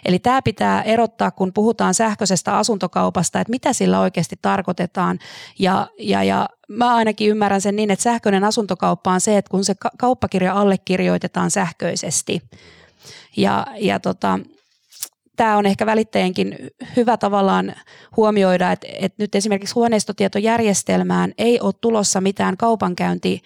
Eli 0.05 0.19
tämä 0.19 0.41
pitää 0.41 0.81
erottaa, 0.81 1.31
kun 1.31 1.53
puhutaan 1.53 1.93
sähköisestä 1.93 2.57
asuntokaupasta, 2.57 3.39
että 3.39 3.51
mitä 3.51 3.73
sillä 3.73 3.99
oikeasti 3.99 4.35
tarkoitetaan. 4.41 5.19
Ja, 5.59 5.87
ja, 5.99 6.23
ja 6.23 6.49
mä 6.67 6.95
ainakin 6.95 7.29
ymmärrän 7.29 7.61
sen 7.61 7.75
niin, 7.75 7.91
että 7.91 8.03
sähköinen 8.03 8.43
asuntokauppa 8.43 9.11
on 9.11 9.21
se, 9.21 9.37
että 9.37 9.51
kun 9.51 9.65
se 9.65 9.75
ka- 9.75 9.91
kauppakirja 9.97 10.53
allekirjoitetaan 10.53 11.51
sähköisesti. 11.51 12.41
Ja, 13.37 13.67
ja 13.79 13.99
tota, 13.99 14.39
tämä 15.35 15.57
on 15.57 15.65
ehkä 15.65 15.85
välittäjienkin 15.85 16.57
hyvä 16.95 17.17
tavallaan 17.17 17.75
huomioida, 18.17 18.71
että, 18.71 18.87
että 18.99 19.23
nyt 19.23 19.35
esimerkiksi 19.35 19.75
huoneistotietojärjestelmään 19.75 21.33
ei 21.37 21.59
ole 21.59 21.73
tulossa 21.81 22.21
mitään 22.21 22.57
kaupankäynti 22.57 23.41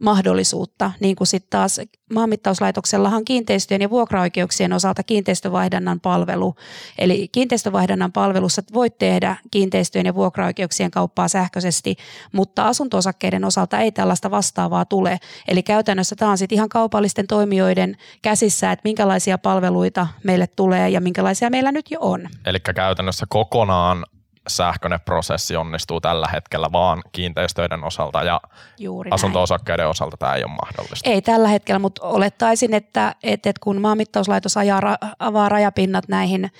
mahdollisuutta, 0.00 0.92
niin 1.00 1.16
kuin 1.16 1.26
sitten 1.26 1.50
taas 1.50 1.80
maanmittauslaitoksellahan 2.14 3.24
kiinteistöjen 3.24 3.82
ja 3.82 3.90
vuokraoikeuksien 3.90 4.72
osalta 4.72 5.02
kiinteistövaihdannan 5.02 6.00
palvelu. 6.00 6.54
Eli 6.98 7.28
kiinteistövaihdannan 7.32 8.12
palvelussa 8.12 8.62
voit 8.72 8.98
tehdä 8.98 9.36
kiinteistöjen 9.50 10.06
ja 10.06 10.14
vuokraoikeuksien 10.14 10.90
kauppaa 10.90 11.28
sähköisesti, 11.28 11.96
mutta 12.32 12.68
asunto-osakkeiden 12.68 13.44
osalta 13.44 13.78
ei 13.78 13.92
tällaista 13.92 14.30
vastaavaa 14.30 14.84
tule. 14.84 15.18
Eli 15.48 15.62
käytännössä 15.62 16.16
tämä 16.16 16.30
on 16.30 16.38
sitten 16.38 16.56
ihan 16.56 16.68
kaupallisten 16.68 17.26
toimijoiden 17.26 17.96
käsissä, 18.22 18.72
että 18.72 18.88
minkälaisia 18.88 19.38
palveluita 19.38 20.06
meille 20.24 20.46
tulee 20.46 20.88
ja 20.88 21.00
minkälaisia 21.00 21.50
meillä 21.50 21.72
nyt 21.72 21.90
jo 21.90 21.98
on. 22.00 22.28
Eli 22.46 22.58
käytännössä 22.74 23.26
kokonaan 23.28 24.06
sähköinen 24.48 25.00
prosessi 25.00 25.56
onnistuu 25.56 26.00
tällä 26.00 26.28
hetkellä 26.28 26.72
vaan 26.72 27.02
kiinteistöiden 27.12 27.84
osalta 27.84 28.22
ja 28.22 28.40
Juuri 28.78 29.10
näin. 29.10 29.14
asunto-osakkeiden 29.14 29.88
osalta 29.88 30.16
tämä 30.16 30.34
ei 30.34 30.44
ole 30.44 30.52
mahdollista. 30.52 31.10
Ei 31.10 31.22
tällä 31.22 31.48
hetkellä, 31.48 31.78
mutta 31.78 32.06
olettaisin, 32.06 32.74
että, 32.74 33.14
että, 33.22 33.50
että 33.50 33.60
kun 33.60 33.80
maanmittauslaitos 33.80 34.56
ajaa, 34.56 34.96
avaa 35.18 35.48
rajapinnat 35.48 36.08
näihin, 36.08 36.50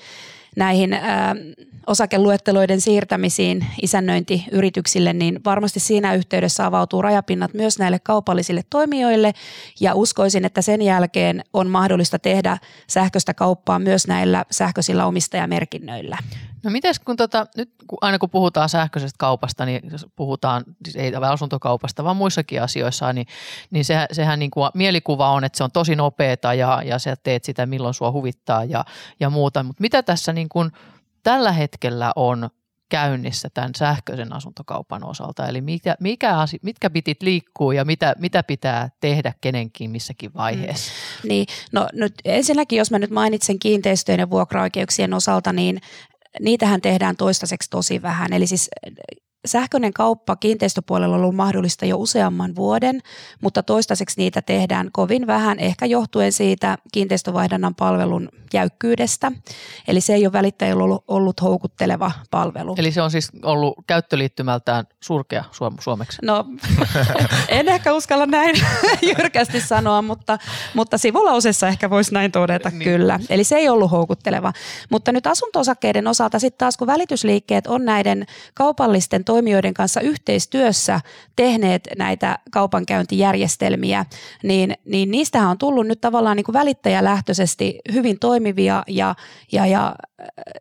näihin 0.57 0.93
ää, 0.93 1.35
osakeluetteloiden 1.87 2.81
siirtämisiin 2.81 3.65
isännöintiyrityksille, 3.81 5.13
niin 5.13 5.39
varmasti 5.45 5.79
siinä 5.79 6.13
yhteydessä 6.13 6.65
avautuu 6.65 7.01
rajapinnat 7.01 7.53
myös 7.53 7.79
näille 7.79 7.99
kaupallisille 7.99 8.61
toimijoille 8.69 9.33
ja 9.79 9.95
uskoisin, 9.95 10.45
että 10.45 10.61
sen 10.61 10.81
jälkeen 10.81 11.43
on 11.53 11.69
mahdollista 11.69 12.19
tehdä 12.19 12.57
sähköistä 12.87 13.33
kauppaa 13.33 13.79
myös 13.79 14.07
näillä 14.07 14.45
sähköisillä 14.51 15.05
omistajamerkinnöillä. 15.05 16.17
No 16.63 16.71
mites 16.71 16.99
kun 16.99 17.15
tota, 17.15 17.45
nyt 17.57 17.69
kun 17.87 17.97
aina 18.01 18.19
kun 18.19 18.29
puhutaan 18.29 18.69
sähköisestä 18.69 19.17
kaupasta, 19.17 19.65
niin 19.65 19.81
puhutaan, 20.15 20.63
siis 20.83 20.95
ei 20.95 21.11
asuntokaupasta, 21.15 22.03
vaan 22.03 22.17
muissakin 22.17 22.63
asioissa, 22.63 23.13
niin, 23.13 23.27
niin 23.71 23.85
sehän, 23.85 24.07
sehän 24.11 24.39
niin 24.39 24.51
kuin 24.51 24.69
mielikuva 24.73 25.31
on, 25.31 25.43
että 25.43 25.57
se 25.57 25.63
on 25.63 25.71
tosi 25.71 25.95
nopeeta 25.95 26.53
ja, 26.53 26.81
ja 26.85 26.99
sä 26.99 27.15
teet 27.15 27.43
sitä 27.43 27.65
milloin 27.65 27.93
sua 27.93 28.11
huvittaa 28.11 28.63
ja, 28.63 28.85
ja 29.19 29.29
muuta. 29.29 29.63
Mutta 29.63 29.81
mitä 29.81 30.03
tässä 30.03 30.33
niin 30.33 30.49
kuin 30.49 30.71
tällä 31.23 31.51
hetkellä 31.51 32.11
on 32.15 32.49
käynnissä 32.91 33.49
tämän 33.53 33.71
sähköisen 33.77 34.33
asuntokaupan 34.33 35.03
osalta? 35.03 35.47
Eli 35.47 35.61
mikä, 35.61 35.95
mikä 35.99 36.37
asi, 36.37 36.59
mitkä 36.61 36.89
bitit 36.89 37.21
liikkuu 37.21 37.71
ja 37.71 37.85
mitä, 37.85 38.15
mitä 38.19 38.43
pitää 38.43 38.89
tehdä 38.99 39.33
kenenkin 39.41 39.91
missäkin 39.91 40.33
vaiheessa? 40.33 40.91
Niin, 41.23 41.45
no 41.71 41.87
nyt 41.93 42.13
ensinnäkin, 42.25 42.77
jos 42.77 42.91
mä 42.91 42.99
nyt 42.99 43.09
mainitsen 43.09 43.59
kiinteistöjen 43.59 44.19
ja 44.19 44.29
vuokraoikeuksien 44.29 45.13
osalta, 45.13 45.53
niin 45.53 45.81
niitähän 46.39 46.81
tehdään 46.81 47.15
toistaiseksi 47.15 47.69
tosi 47.69 48.01
vähän. 48.01 48.33
Eli 48.33 48.47
siis 48.47 48.69
sähköinen 49.45 49.93
kauppa 49.93 50.35
kiinteistöpuolella 50.35 51.15
on 51.15 51.21
ollut 51.21 51.35
mahdollista 51.35 51.85
jo 51.85 51.97
useamman 51.97 52.55
vuoden, 52.55 52.99
mutta 53.41 53.63
toistaiseksi 53.63 54.21
niitä 54.21 54.41
tehdään 54.41 54.89
kovin 54.91 55.27
vähän, 55.27 55.59
ehkä 55.59 55.85
johtuen 55.85 56.31
siitä 56.31 56.77
kiinteistövaihdannan 56.91 57.75
palvelun 57.75 58.29
jäykkyydestä. 58.53 59.31
Eli 59.87 60.01
se 60.01 60.13
ei 60.13 60.25
ole 60.25 60.33
välittäjillä 60.33 60.83
ollut, 60.83 61.03
ollut 61.07 61.41
houkutteleva 61.41 62.11
palvelu. 62.31 62.75
Eli 62.77 62.91
se 62.91 63.01
on 63.01 63.11
siis 63.11 63.29
ollut 63.43 63.75
käyttöliittymältään 63.87 64.85
surkea 64.99 65.43
suom- 65.51 65.75
suomeksi. 65.79 66.17
No, 66.21 66.45
en 67.49 67.69
ehkä 67.69 67.93
uskalla 67.93 68.25
näin 68.25 68.55
jyrkästi 69.17 69.61
sanoa, 69.61 70.01
mutta, 70.01 70.37
mutta 70.73 70.97
sivulausessa 70.97 71.67
ehkä 71.67 71.89
voisi 71.89 72.13
näin 72.13 72.31
todeta 72.31 72.69
niin. 72.69 72.83
kyllä. 72.83 73.19
Eli 73.29 73.43
se 73.43 73.55
ei 73.55 73.69
ollut 73.69 73.91
houkutteleva. 73.91 74.53
Mutta 74.89 75.11
nyt 75.11 75.27
asunto-osakkeiden 75.27 76.07
osalta 76.07 76.39
sitten 76.39 76.57
taas, 76.57 76.77
kun 76.77 76.87
välitysliikkeet 76.87 77.67
on 77.67 77.85
näiden 77.85 78.25
kaupallisten 78.53 79.23
toimijoiden 79.31 79.73
kanssa 79.73 80.01
yhteistyössä 80.01 81.01
tehneet 81.35 81.87
näitä 81.97 82.39
kaupankäyntijärjestelmiä, 82.51 84.05
niin, 84.43 84.73
niin 84.85 85.11
niistähän 85.11 85.49
on 85.49 85.57
tullut 85.57 85.87
nyt 85.87 86.01
tavallaan 86.01 86.37
niin 86.37 86.45
kuin 86.45 86.53
välittäjälähtöisesti 86.53 87.79
hyvin 87.93 88.19
toimivia 88.19 88.83
ja, 88.87 89.15
ja, 89.51 89.65
ja 89.65 89.95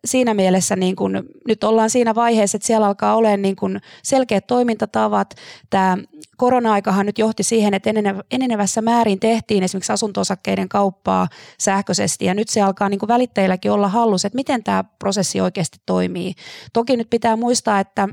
siinä 0.04 0.34
mielessä 0.34 0.76
niin 0.76 0.96
kuin, 0.96 1.22
nyt 1.48 1.64
ollaan 1.64 1.90
siinä 1.90 2.14
vaiheessa, 2.14 2.56
että 2.56 2.66
siellä 2.66 2.86
alkaa 2.86 3.16
olemaan 3.16 3.42
niin 3.42 3.56
kuin 3.56 3.80
selkeät 4.02 4.46
toimintatavat. 4.46 5.34
Tämä 5.70 5.98
korona-aikahan 6.36 7.06
nyt 7.06 7.18
johti 7.18 7.42
siihen, 7.42 7.74
että 7.74 7.90
enenevässä 8.30 8.82
määrin 8.82 9.20
tehtiin 9.20 9.62
esimerkiksi 9.62 9.92
asunto-osakkeiden 9.92 10.68
kauppaa 10.68 11.28
sähköisesti 11.58 12.24
ja 12.24 12.34
nyt 12.34 12.48
se 12.48 12.60
alkaa 12.60 12.88
niin 12.88 12.98
kuin 12.98 13.08
välittäjilläkin 13.08 13.72
olla 13.72 13.88
hallus, 13.88 14.24
että 14.24 14.36
miten 14.36 14.64
tämä 14.64 14.84
prosessi 14.98 15.40
oikeasti 15.40 15.78
toimii. 15.86 16.34
Toki 16.72 16.96
nyt 16.96 17.10
pitää 17.10 17.36
muistaa, 17.36 17.80
että 17.80 18.08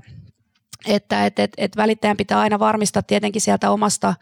että 0.85 1.25
et, 1.25 1.39
et, 1.39 1.51
et 1.57 1.77
välittäjän 1.77 2.17
pitää 2.17 2.39
aina 2.39 2.59
varmistaa 2.59 3.01
tietenkin 3.01 3.41
sieltä 3.41 3.71
omasta 3.71 4.13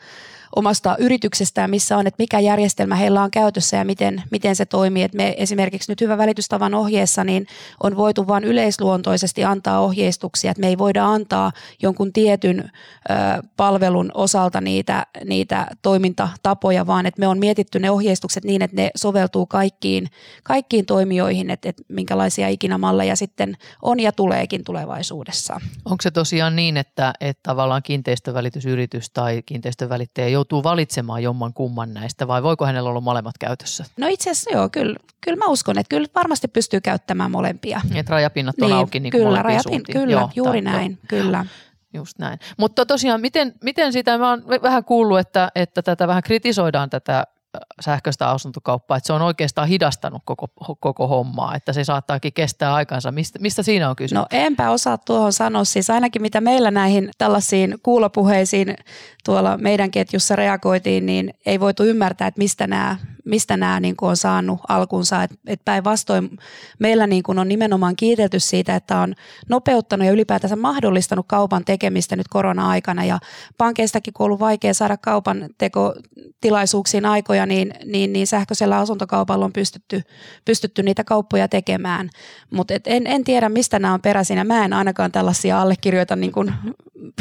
omasta 0.56 0.96
yrityksestään, 1.00 1.70
missä 1.70 1.98
on, 1.98 2.08
että 2.08 2.24
mikä 2.24 2.40
järjestelmä 2.40 2.96
heillä 2.96 3.22
on 3.22 3.32
käytössä 3.32 3.78
ja 3.78 3.86
miten, 3.86 4.24
miten 4.32 4.56
se 4.56 4.66
toimii. 4.66 5.04
Et 5.04 5.14
me 5.14 5.36
esimerkiksi 5.38 5.92
nyt 5.92 6.02
hyvä 6.02 6.18
välitystavan 6.18 6.74
ohjeessa 6.74 7.24
niin 7.24 7.48
on 7.84 7.98
voitu 7.98 8.28
vain 8.28 8.44
yleisluontoisesti 8.44 9.44
antaa 9.44 9.80
ohjeistuksia, 9.80 10.52
että 10.52 10.62
me 10.62 10.68
ei 10.68 10.78
voida 10.78 11.06
antaa 11.06 11.52
jonkun 11.82 12.14
tietyn 12.14 12.60
ö, 12.60 13.14
palvelun 13.58 14.12
osalta 14.14 14.62
niitä, 14.62 15.06
niitä 15.26 15.68
toimintatapoja, 15.82 16.88
vaan 16.88 17.06
että 17.06 17.20
me 17.20 17.28
on 17.28 17.40
mietitty 17.40 17.80
ne 17.80 17.92
ohjeistukset 17.92 18.44
niin, 18.44 18.62
että 18.62 18.76
ne 18.76 18.92
soveltuu 18.96 19.46
kaikkiin, 19.46 20.08
kaikkiin 20.44 20.86
toimijoihin, 20.86 21.50
että, 21.50 21.70
että 21.70 21.84
minkälaisia 21.90 22.48
ikinä 22.48 22.78
malleja 22.78 23.16
sitten 23.16 23.58
on 23.82 24.00
ja 24.00 24.12
tuleekin 24.12 24.64
tulevaisuudessa. 24.64 25.62
Onko 25.86 26.02
se 26.02 26.12
tosiaan 26.12 26.56
niin, 26.56 26.78
että, 26.78 27.14
että 27.20 27.44
tavallaan 27.44 27.84
kiinteistövälitysyritys 27.84 29.10
tai 29.10 29.44
kiinteistövälittäjä 29.46 30.28
joutuu 30.28 30.45
valitsemaan 30.54 31.24
jomman 31.24 31.54
kumman 31.54 31.94
näistä 31.94 32.28
vai 32.28 32.44
voiko 32.44 32.66
hänellä 32.66 32.90
olla 32.90 33.02
molemmat 33.02 33.38
käytössä? 33.38 33.86
No 33.98 34.08
itse 34.08 34.32
asiassa 34.32 34.52
joo, 34.52 34.70
kyllä, 34.70 34.96
kyllä 35.22 35.38
mä 35.38 35.46
uskon, 35.46 35.78
että 35.78 35.90
kyllä 35.90 36.08
varmasti 36.16 36.48
pystyy 36.48 36.82
käyttämään 36.82 37.32
molempia. 37.32 37.82
Että 37.96 38.12
rajapinnat 38.12 38.56
on 38.62 38.68
niin, 38.68 38.78
auki 38.78 39.00
niin 39.00 39.12
kyllä, 39.12 39.42
rajapin, 39.42 39.84
kyllä, 39.92 40.12
joo, 40.12 40.30
juuri 40.36 40.62
tai, 40.62 40.74
näin, 40.74 40.92
jo. 40.92 40.98
kyllä. 41.08 41.46
Just 41.94 42.20
näin. 42.20 42.40
Mutta 42.58 42.86
tosiaan, 42.86 43.22
miten, 43.22 43.54
miten 43.64 43.94
sitä, 43.94 44.18
mä 44.18 44.30
oon 44.30 44.44
vähän 44.62 44.84
kuullut, 44.84 45.20
että, 45.20 45.52
että 45.56 45.82
tätä 45.82 46.08
vähän 46.08 46.24
kritisoidaan 46.24 46.90
tätä 46.90 47.28
sähköistä 47.82 48.30
asuntokauppaa, 48.30 48.98
että 48.98 49.08
se 49.08 49.14
on 49.14 49.22
oikeastaan 49.22 49.68
hidastanut 49.68 50.22
koko, 50.26 50.48
koko 50.80 51.08
hommaa, 51.08 51.56
että 51.56 51.74
se 51.74 51.84
saattaakin 51.84 52.34
kestää 52.34 52.74
aikansa. 52.74 53.12
Mistä, 53.12 53.40
mistä 53.40 53.64
siinä 53.64 53.90
on 53.90 53.96
kysymys? 53.96 54.22
No 54.22 54.26
enpä 54.32 54.70
osaa 54.70 54.98
tuohon 54.98 55.34
sanoa, 55.34 55.64
siis 55.64 55.90
ainakin 55.90 56.22
mitä 56.22 56.42
meillä 56.42 56.72
näihin 56.72 57.10
tällaisiin 57.18 57.76
kuulopuheisiin 57.84 58.76
tuolla 59.26 59.58
meidän 59.58 59.92
ketjussa 59.92 60.36
reagoitiin, 60.36 61.06
niin 61.06 61.34
ei 61.46 61.60
voitu 61.60 61.84
ymmärtää, 61.84 62.28
että 62.28 62.40
mistä 62.40 62.68
nämä 62.68 62.96
mistä 63.26 63.58
nämä 63.58 63.80
niin 63.80 63.96
kuin 63.96 64.10
on 64.10 64.18
saanut 64.18 64.60
alkunsa. 64.68 65.24
Et, 65.24 65.32
et 65.48 65.62
päinvastoin 65.66 66.38
meillä 66.80 67.08
niin 67.08 67.24
kuin 67.24 67.40
on 67.40 67.48
nimenomaan 67.48 67.96
kiitelty 67.96 68.40
siitä, 68.40 68.76
että 68.76 69.00
on 69.00 69.16
nopeuttanut 69.50 70.06
ja 70.06 70.14
ylipäätänsä 70.14 70.56
mahdollistanut 70.56 71.26
kaupan 71.30 71.66
tekemistä 71.66 72.16
nyt 72.16 72.28
korona-aikana. 72.28 73.06
Ja 73.06 73.20
pankeistakin, 73.58 74.14
kun 74.14 74.24
on 74.24 74.26
ollut 74.26 74.40
vaikea 74.40 74.74
saada 74.74 74.98
kaupan 74.98 75.50
tekotilaisuuksiin 75.58 77.06
aikoja, 77.06 77.46
niin, 77.46 77.74
niin, 77.86 78.14
niin 78.14 78.28
sähköisellä 78.28 78.78
asuntokaupalla 78.78 79.46
on 79.46 79.54
pystytty, 79.54 80.02
pystytty 80.46 80.84
niitä 80.84 81.04
kauppoja 81.04 81.48
tekemään. 81.48 82.10
Mutta 82.52 82.74
en, 82.86 83.08
en 83.08 83.24
tiedä, 83.24 83.50
mistä 83.50 83.80
nämä 83.80 83.94
on 83.94 84.02
peräisin 84.02 84.38
ja 84.38 84.46
mä 84.46 84.66
en 84.66 84.74
ainakaan 84.74 85.12
tällaisia 85.12 85.62
allekirjoita 85.62 86.16
niin 86.16 86.32
kuin 86.32 86.54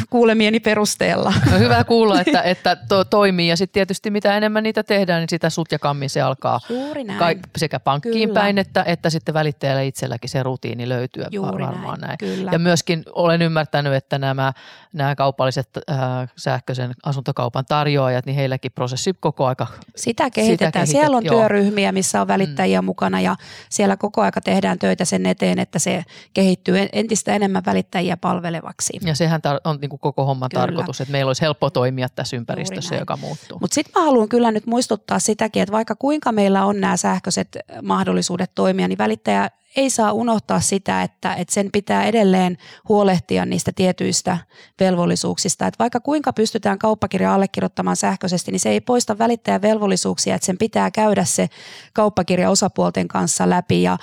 kuulemieni 0.09 0.59
perusteella. 0.59 1.33
No 1.51 1.57
hyvä 1.57 1.83
kuulla, 1.83 2.21
että, 2.21 2.41
että 2.41 2.75
to, 2.75 3.05
toimii 3.05 3.47
ja 3.47 3.57
sitten 3.57 3.73
tietysti 3.73 4.11
mitä 4.11 4.37
enemmän 4.37 4.63
niitä 4.63 4.83
tehdään, 4.83 5.19
niin 5.19 5.29
sitä 5.29 5.49
sutjakammin 5.49 6.09
se 6.09 6.21
alkaa 6.21 6.59
Juuri 6.69 7.03
näin. 7.03 7.19
Ka- 7.19 7.47
sekä 7.57 7.79
pankkiin 7.79 8.29
Kyllä. 8.29 8.41
päin 8.41 8.57
että, 8.57 8.83
että 8.87 9.09
sitten 9.09 9.33
välittäjällä 9.33 9.81
itselläkin 9.81 10.29
se 10.29 10.43
rutiini 10.43 10.89
löytyy 10.89 11.23
Juuri 11.31 11.51
varmaan 11.65 11.99
näin. 11.99 12.01
näin. 12.01 12.17
Kyllä. 12.17 12.51
Ja 12.51 12.59
myöskin 12.59 13.03
olen 13.11 13.41
ymmärtänyt, 13.41 13.93
että 13.93 14.17
nämä, 14.17 14.53
nämä 14.93 15.15
kaupalliset 15.15 15.69
äh, 15.89 15.97
sähköisen 16.37 16.91
asuntokaupan 17.03 17.65
tarjoajat, 17.67 18.25
niin 18.25 18.35
heilläkin 18.35 18.71
prosessi 18.71 19.13
koko 19.19 19.45
aika 19.45 19.67
Sitä 19.95 20.29
kehitetään. 20.29 20.67
Sitä 20.67 20.71
kehitet, 20.71 21.01
siellä 21.01 21.17
on 21.17 21.25
joo. 21.25 21.35
työryhmiä, 21.35 21.91
missä 21.91 22.21
on 22.21 22.27
välittäjiä 22.27 22.81
mm. 22.81 22.85
mukana 22.85 23.21
ja 23.21 23.35
siellä 23.69 23.97
koko 23.97 24.21
aika 24.21 24.41
tehdään 24.41 24.79
töitä 24.79 25.05
sen 25.05 25.25
eteen, 25.25 25.59
että 25.59 25.79
se 25.79 26.03
kehittyy 26.33 26.87
entistä 26.93 27.33
enemmän 27.33 27.65
välittäjiä 27.65 28.17
palvelevaksi. 28.17 28.99
Ja 29.05 29.15
sehän 29.15 29.41
tar- 29.47 29.74
on 29.75 29.81
niin 29.81 29.89
kuin 29.89 29.99
koko 29.99 30.25
homman 30.25 30.49
kyllä. 30.49 30.61
tarkoitus, 30.61 31.01
että 31.01 31.11
meillä 31.11 31.29
olisi 31.29 31.41
helppo 31.41 31.69
toimia 31.69 32.09
tässä 32.09 32.37
ympäristössä, 32.37 32.95
joka 32.95 33.17
muuttuu. 33.17 33.57
Mutta 33.61 33.75
sitten 33.75 34.01
mä 34.01 34.05
haluan 34.05 34.29
kyllä 34.29 34.51
nyt 34.51 34.65
muistuttaa 34.65 35.19
sitäkin, 35.19 35.61
että 35.61 35.73
vaikka 35.73 35.95
kuinka 35.95 36.31
meillä 36.31 36.65
on 36.65 36.81
nämä 36.81 36.97
sähköiset 36.97 37.57
mahdollisuudet 37.81 38.51
toimia, 38.55 38.87
niin 38.87 38.97
välittäjä 38.97 39.49
ei 39.75 39.89
saa 39.89 40.13
unohtaa 40.13 40.59
sitä, 40.59 41.03
että, 41.03 41.33
että 41.33 41.53
sen 41.53 41.69
pitää 41.71 42.03
edelleen 42.03 42.57
huolehtia 42.89 43.45
niistä 43.45 43.71
tietyistä 43.75 44.37
velvollisuuksista. 44.79 45.67
Että 45.67 45.79
vaikka 45.79 45.99
kuinka 45.99 46.33
pystytään 46.33 46.79
kauppakirja 46.79 47.33
allekirjoittamaan 47.33 47.95
sähköisesti, 47.95 48.51
niin 48.51 48.59
se 48.59 48.69
ei 48.69 48.81
poista 48.81 49.17
välittäjän 49.17 49.61
velvollisuuksia, 49.61 50.35
että 50.35 50.45
sen 50.45 50.57
pitää 50.57 50.91
käydä 50.91 51.25
se 51.25 51.49
kauppakirja 51.93 52.49
osapuolten 52.49 53.07
kanssa 53.07 53.49
läpi 53.49 53.83
ja 53.83 53.97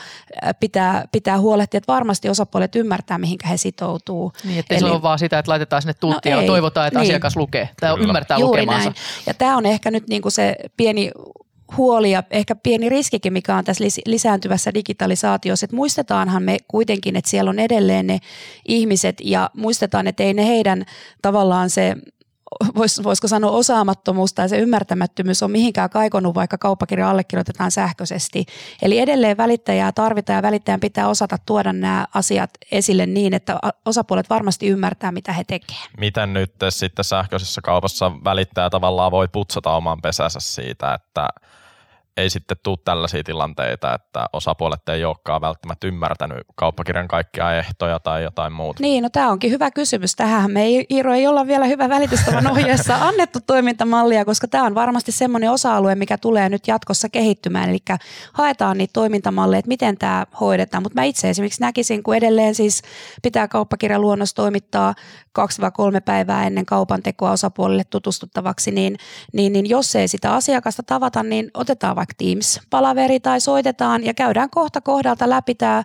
pitää, 0.61 1.05
pitää 1.13 1.39
huolehtia, 1.39 1.79
että 1.79 1.93
varmasti 1.93 2.29
osapuolet 2.29 2.77
ymmärtää, 2.77 3.19
mihinkä 3.19 3.49
he 3.49 3.57
sitoutuu. 3.57 4.33
Niin, 4.45 4.59
että 4.59 4.75
Eli, 4.75 4.81
se 4.81 4.87
on 4.87 5.03
vaan 5.03 5.19
sitä, 5.19 5.39
että 5.39 5.51
laitetaan 5.51 5.83
sinne 5.83 5.95
tuntia 5.95 6.37
no 6.37 6.43
ja 6.43 6.47
toivotaan, 6.47 6.89
että 6.89 7.01
niin. 7.01 7.11
asiakas 7.11 7.37
lukee 7.37 7.69
tai 7.81 7.99
ymmärtää 8.01 8.39
Juuri 8.39 8.63
lukemansa. 8.63 8.91
Näin. 8.91 8.97
Ja 9.27 9.35
tämä 9.35 9.57
on 9.57 9.67
ehkä 9.67 9.91
nyt 9.91 10.09
niin 10.09 10.23
kuin 10.23 10.33
se 10.33 10.57
pieni 10.77 11.11
huoli 11.77 12.11
ja 12.11 12.23
ehkä 12.31 12.55
pieni 12.55 12.89
riskikin, 12.89 13.33
mikä 13.33 13.57
on 13.57 13.65
tässä 13.65 13.85
lisääntyvässä 14.07 14.75
digitalisaatiossa, 14.75 15.65
että 15.65 15.77
muistetaanhan 15.77 16.43
me 16.43 16.57
kuitenkin, 16.69 17.17
että 17.17 17.31
siellä 17.31 17.49
on 17.49 17.59
edelleen 17.59 18.07
ne 18.07 18.19
ihmiset 18.69 19.17
ja 19.25 19.51
muistetaan, 19.57 20.07
että 20.07 20.23
ei 20.23 20.35
ne 20.35 20.47
heidän 20.47 20.85
tavallaan 21.23 21.71
se 21.71 21.97
vois, 22.77 23.03
voisiko 23.03 23.29
sanoa 23.29 23.51
osaamattomuus 23.51 24.35
tai 24.35 24.49
se 24.49 24.59
ymmärtämättömyys 24.59 25.43
on 25.43 25.51
mihinkään 25.51 25.91
kaikonut, 25.91 26.35
vaikka 26.35 26.59
kauppakirja 26.59 27.11
allekirjoitetaan 27.11 27.71
sähköisesti. 27.71 28.47
Eli 28.83 28.99
edelleen 28.99 29.37
välittäjää 29.37 29.93
tarvitaan 29.93 30.37
ja 30.37 30.43
välittäjän 30.43 30.81
pitää 30.81 31.09
osata 31.09 31.39
tuoda 31.47 31.73
nämä 31.73 32.07
asiat 32.15 32.51
esille 32.73 33.07
niin, 33.07 33.35
että 33.35 33.59
osapuolet 33.87 34.31
varmasti 34.31 34.69
ymmärtää, 34.69 35.13
mitä 35.13 35.33
he 35.33 35.45
tekevät. 35.45 35.91
Miten 35.99 36.33
nyt 36.33 36.55
sitten 36.69 37.05
sähköisessä 37.05 37.61
kaupassa 37.61 38.13
välittäjä 38.25 38.71
tavallaan 38.71 39.13
voi 39.13 39.29
putsata 39.29 39.71
oman 39.71 40.03
pesänsä 40.03 40.41
siitä, 40.41 40.95
että– 40.95 41.29
ei 42.17 42.31
sitten 42.31 42.57
tule 42.63 42.79
tällaisia 42.85 43.23
tilanteita, 43.25 43.95
että 43.95 44.27
osapuolet 44.33 44.89
ei 44.89 45.05
olekaan 45.05 45.41
välttämättä 45.41 45.87
ymmärtänyt 45.87 46.39
kauppakirjan 46.55 47.09
kaikkia 47.09 47.59
ehtoja 47.59 48.01
tai 48.01 48.23
jotain 48.23 48.53
muuta. 48.53 48.83
Niin, 48.83 49.03
no 49.03 49.09
tämä 49.09 49.31
onkin 49.31 49.51
hyvä 49.51 49.71
kysymys. 49.71 50.17
Tähän 50.17 50.51
me 50.51 50.63
ei, 50.63 50.87
Iiro, 50.91 51.15
ei 51.15 51.27
olla 51.27 51.47
vielä 51.47 51.67
hyvä 51.67 51.89
välitystavan 51.89 52.47
ohjeessa 52.47 52.97
annettu 53.09 53.39
toimintamallia, 53.47 54.25
koska 54.25 54.49
tämä 54.49 54.65
on 54.65 54.75
varmasti 54.75 55.13
semmoinen 55.13 55.51
osa-alue, 55.51 55.95
mikä 55.95 56.19
tulee 56.19 56.49
nyt 56.49 56.69
jatkossa 56.69 57.09
kehittymään. 57.09 57.71
Eli 57.71 57.79
haetaan 58.33 58.79
niitä 58.79 58.93
toimintamalleja, 58.93 59.59
että 59.59 59.69
miten 59.69 59.99
tämä 59.99 60.27
hoidetaan. 60.41 60.83
Mutta 60.83 61.01
mä 61.01 61.05
itse 61.05 61.31
esimerkiksi 61.31 61.61
näkisin, 61.61 62.03
kun 62.03 62.17
edelleen 62.17 62.55
siis 62.55 62.83
pitää 63.23 63.49
kauppakirjan 63.49 64.01
luonnos 64.01 64.35
toimittaa 64.35 64.95
kaksi 65.33 65.61
vai 65.61 65.71
kolme 65.71 66.01
päivää 66.01 66.47
ennen 66.47 66.67
kaupan 66.67 67.03
tekoa 67.03 67.31
osapuolille 67.31 67.85
tutustuttavaksi, 67.85 68.71
niin, 68.71 68.97
niin, 69.33 69.53
niin 69.53 69.69
jos 69.69 69.97
ei 69.97 70.09
sitä 70.09 70.35
asiakasta 70.35 70.83
tavata, 70.83 71.23
niin 71.23 71.51
otetaan 71.55 71.97
vaikka 72.03 72.15
Teams-palaveri 72.19 73.21
tai 73.21 73.41
soitetaan 73.41 74.05
ja 74.05 74.15
käydään 74.15 74.51
kohta 74.51 74.81
kohdalta 74.81 75.31
läpi 75.31 75.55
tämä 75.55 75.83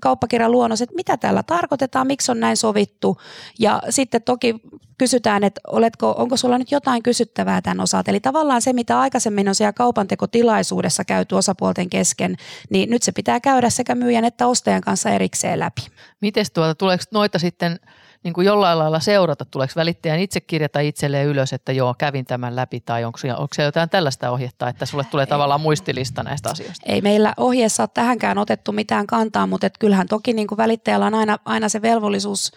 kauppakirjan 0.00 0.52
luonnos, 0.52 0.82
että 0.82 0.94
mitä 0.94 1.16
tällä 1.16 1.42
tarkoitetaan, 1.42 2.06
miksi 2.06 2.30
on 2.30 2.40
näin 2.40 2.56
sovittu 2.56 3.20
ja 3.58 3.82
sitten 3.90 4.22
toki 4.22 4.54
kysytään, 4.98 5.44
että 5.44 5.60
oletko, 5.66 6.14
onko 6.18 6.36
sulla 6.36 6.58
nyt 6.58 6.72
jotain 6.72 7.02
kysyttävää 7.02 7.62
tämän 7.62 7.80
osalta. 7.80 8.10
Eli 8.10 8.20
tavallaan 8.20 8.62
se, 8.62 8.72
mitä 8.72 9.00
aikaisemmin 9.00 9.48
on 9.48 9.54
siellä 9.54 9.72
kaupantekotilaisuudessa 9.72 11.04
käyty 11.04 11.34
osapuolten 11.34 11.90
kesken, 11.90 12.36
niin 12.70 12.90
nyt 12.90 13.02
se 13.02 13.12
pitää 13.12 13.40
käydä 13.40 13.70
sekä 13.70 13.94
myyjän 13.94 14.24
että 14.24 14.46
ostajan 14.46 14.80
kanssa 14.82 15.10
erikseen 15.10 15.58
läpi. 15.58 15.86
Miten 16.20 16.44
tuota, 16.54 16.74
tuleeko 16.74 17.04
noita 17.12 17.38
sitten 17.38 17.80
niin 18.24 18.34
kuin 18.34 18.46
jollain 18.46 18.78
lailla 18.78 19.00
seurata, 19.00 19.44
tuleeko 19.44 19.72
välittäjän 19.76 20.20
itse 20.20 20.40
kirjata 20.40 20.80
itselleen 20.80 21.26
ylös, 21.26 21.52
että 21.52 21.72
joo, 21.72 21.94
kävin 21.98 22.24
tämän 22.24 22.56
läpi 22.56 22.80
tai 22.80 23.04
onko, 23.04 23.18
onko 23.36 23.48
se 23.54 23.62
jotain 23.62 23.90
tällaista 23.90 24.30
ohjetta, 24.30 24.68
että 24.68 24.86
sulle 24.86 25.04
tulee 25.04 25.26
tavallaan 25.26 25.60
muistilista 25.60 26.22
näistä 26.22 26.50
asioista? 26.50 26.86
Ei 26.86 27.00
meillä 27.00 27.34
ohjeessa 27.36 27.82
ole 27.82 27.90
tähänkään 27.94 28.38
otettu 28.38 28.72
mitään 28.72 29.06
kantaa, 29.06 29.46
mutta 29.46 29.66
et 29.66 29.78
kyllähän 29.78 30.08
toki 30.08 30.32
niin 30.32 30.48
kuin 30.48 30.58
välittäjällä 30.58 31.06
on 31.06 31.14
aina, 31.14 31.38
aina 31.44 31.68
se 31.68 31.82
velvollisuus 31.82 32.52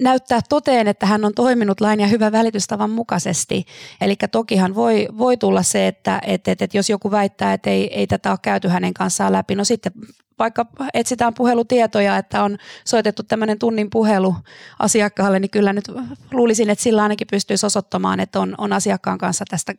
näyttää 0.00 0.40
toteen, 0.48 0.88
että 0.88 1.06
hän 1.06 1.24
on 1.24 1.34
toiminut 1.34 1.80
lain 1.80 2.00
ja 2.00 2.06
hyvän 2.06 2.32
välitystavan 2.32 2.90
mukaisesti. 2.90 3.64
Eli 4.00 4.16
tokihan 4.32 4.74
voi, 4.74 5.08
voi 5.18 5.36
tulla 5.36 5.62
se, 5.62 5.88
että, 5.88 6.20
että, 6.26 6.52
että, 6.52 6.64
että 6.64 6.76
jos 6.76 6.90
joku 6.90 7.10
väittää, 7.10 7.52
että 7.52 7.70
ei, 7.70 7.94
ei 7.94 8.06
tätä 8.06 8.30
ole 8.30 8.38
käyty 8.42 8.68
hänen 8.68 8.94
kanssaan 8.94 9.32
läpi, 9.32 9.54
no 9.54 9.64
sitten 9.64 9.92
vaikka 10.38 10.66
etsitään 10.94 11.34
puhelutietoja, 11.34 12.16
että 12.16 12.42
on 12.42 12.58
soitettu 12.84 13.22
tämmöinen 13.22 13.58
tunnin 13.58 13.90
puhelu 13.90 14.34
asiakkaalle, 14.78 15.40
niin 15.40 15.50
kyllä 15.50 15.72
nyt 15.72 15.84
luulisin, 16.32 16.70
että 16.70 16.82
sillä 16.82 17.02
ainakin 17.02 17.26
pystyisi 17.30 17.66
osoittamaan, 17.66 18.20
että 18.20 18.40
on, 18.40 18.54
on 18.58 18.72
asiakkaan 18.72 19.18
kanssa 19.18 19.44
tästä 19.50 19.74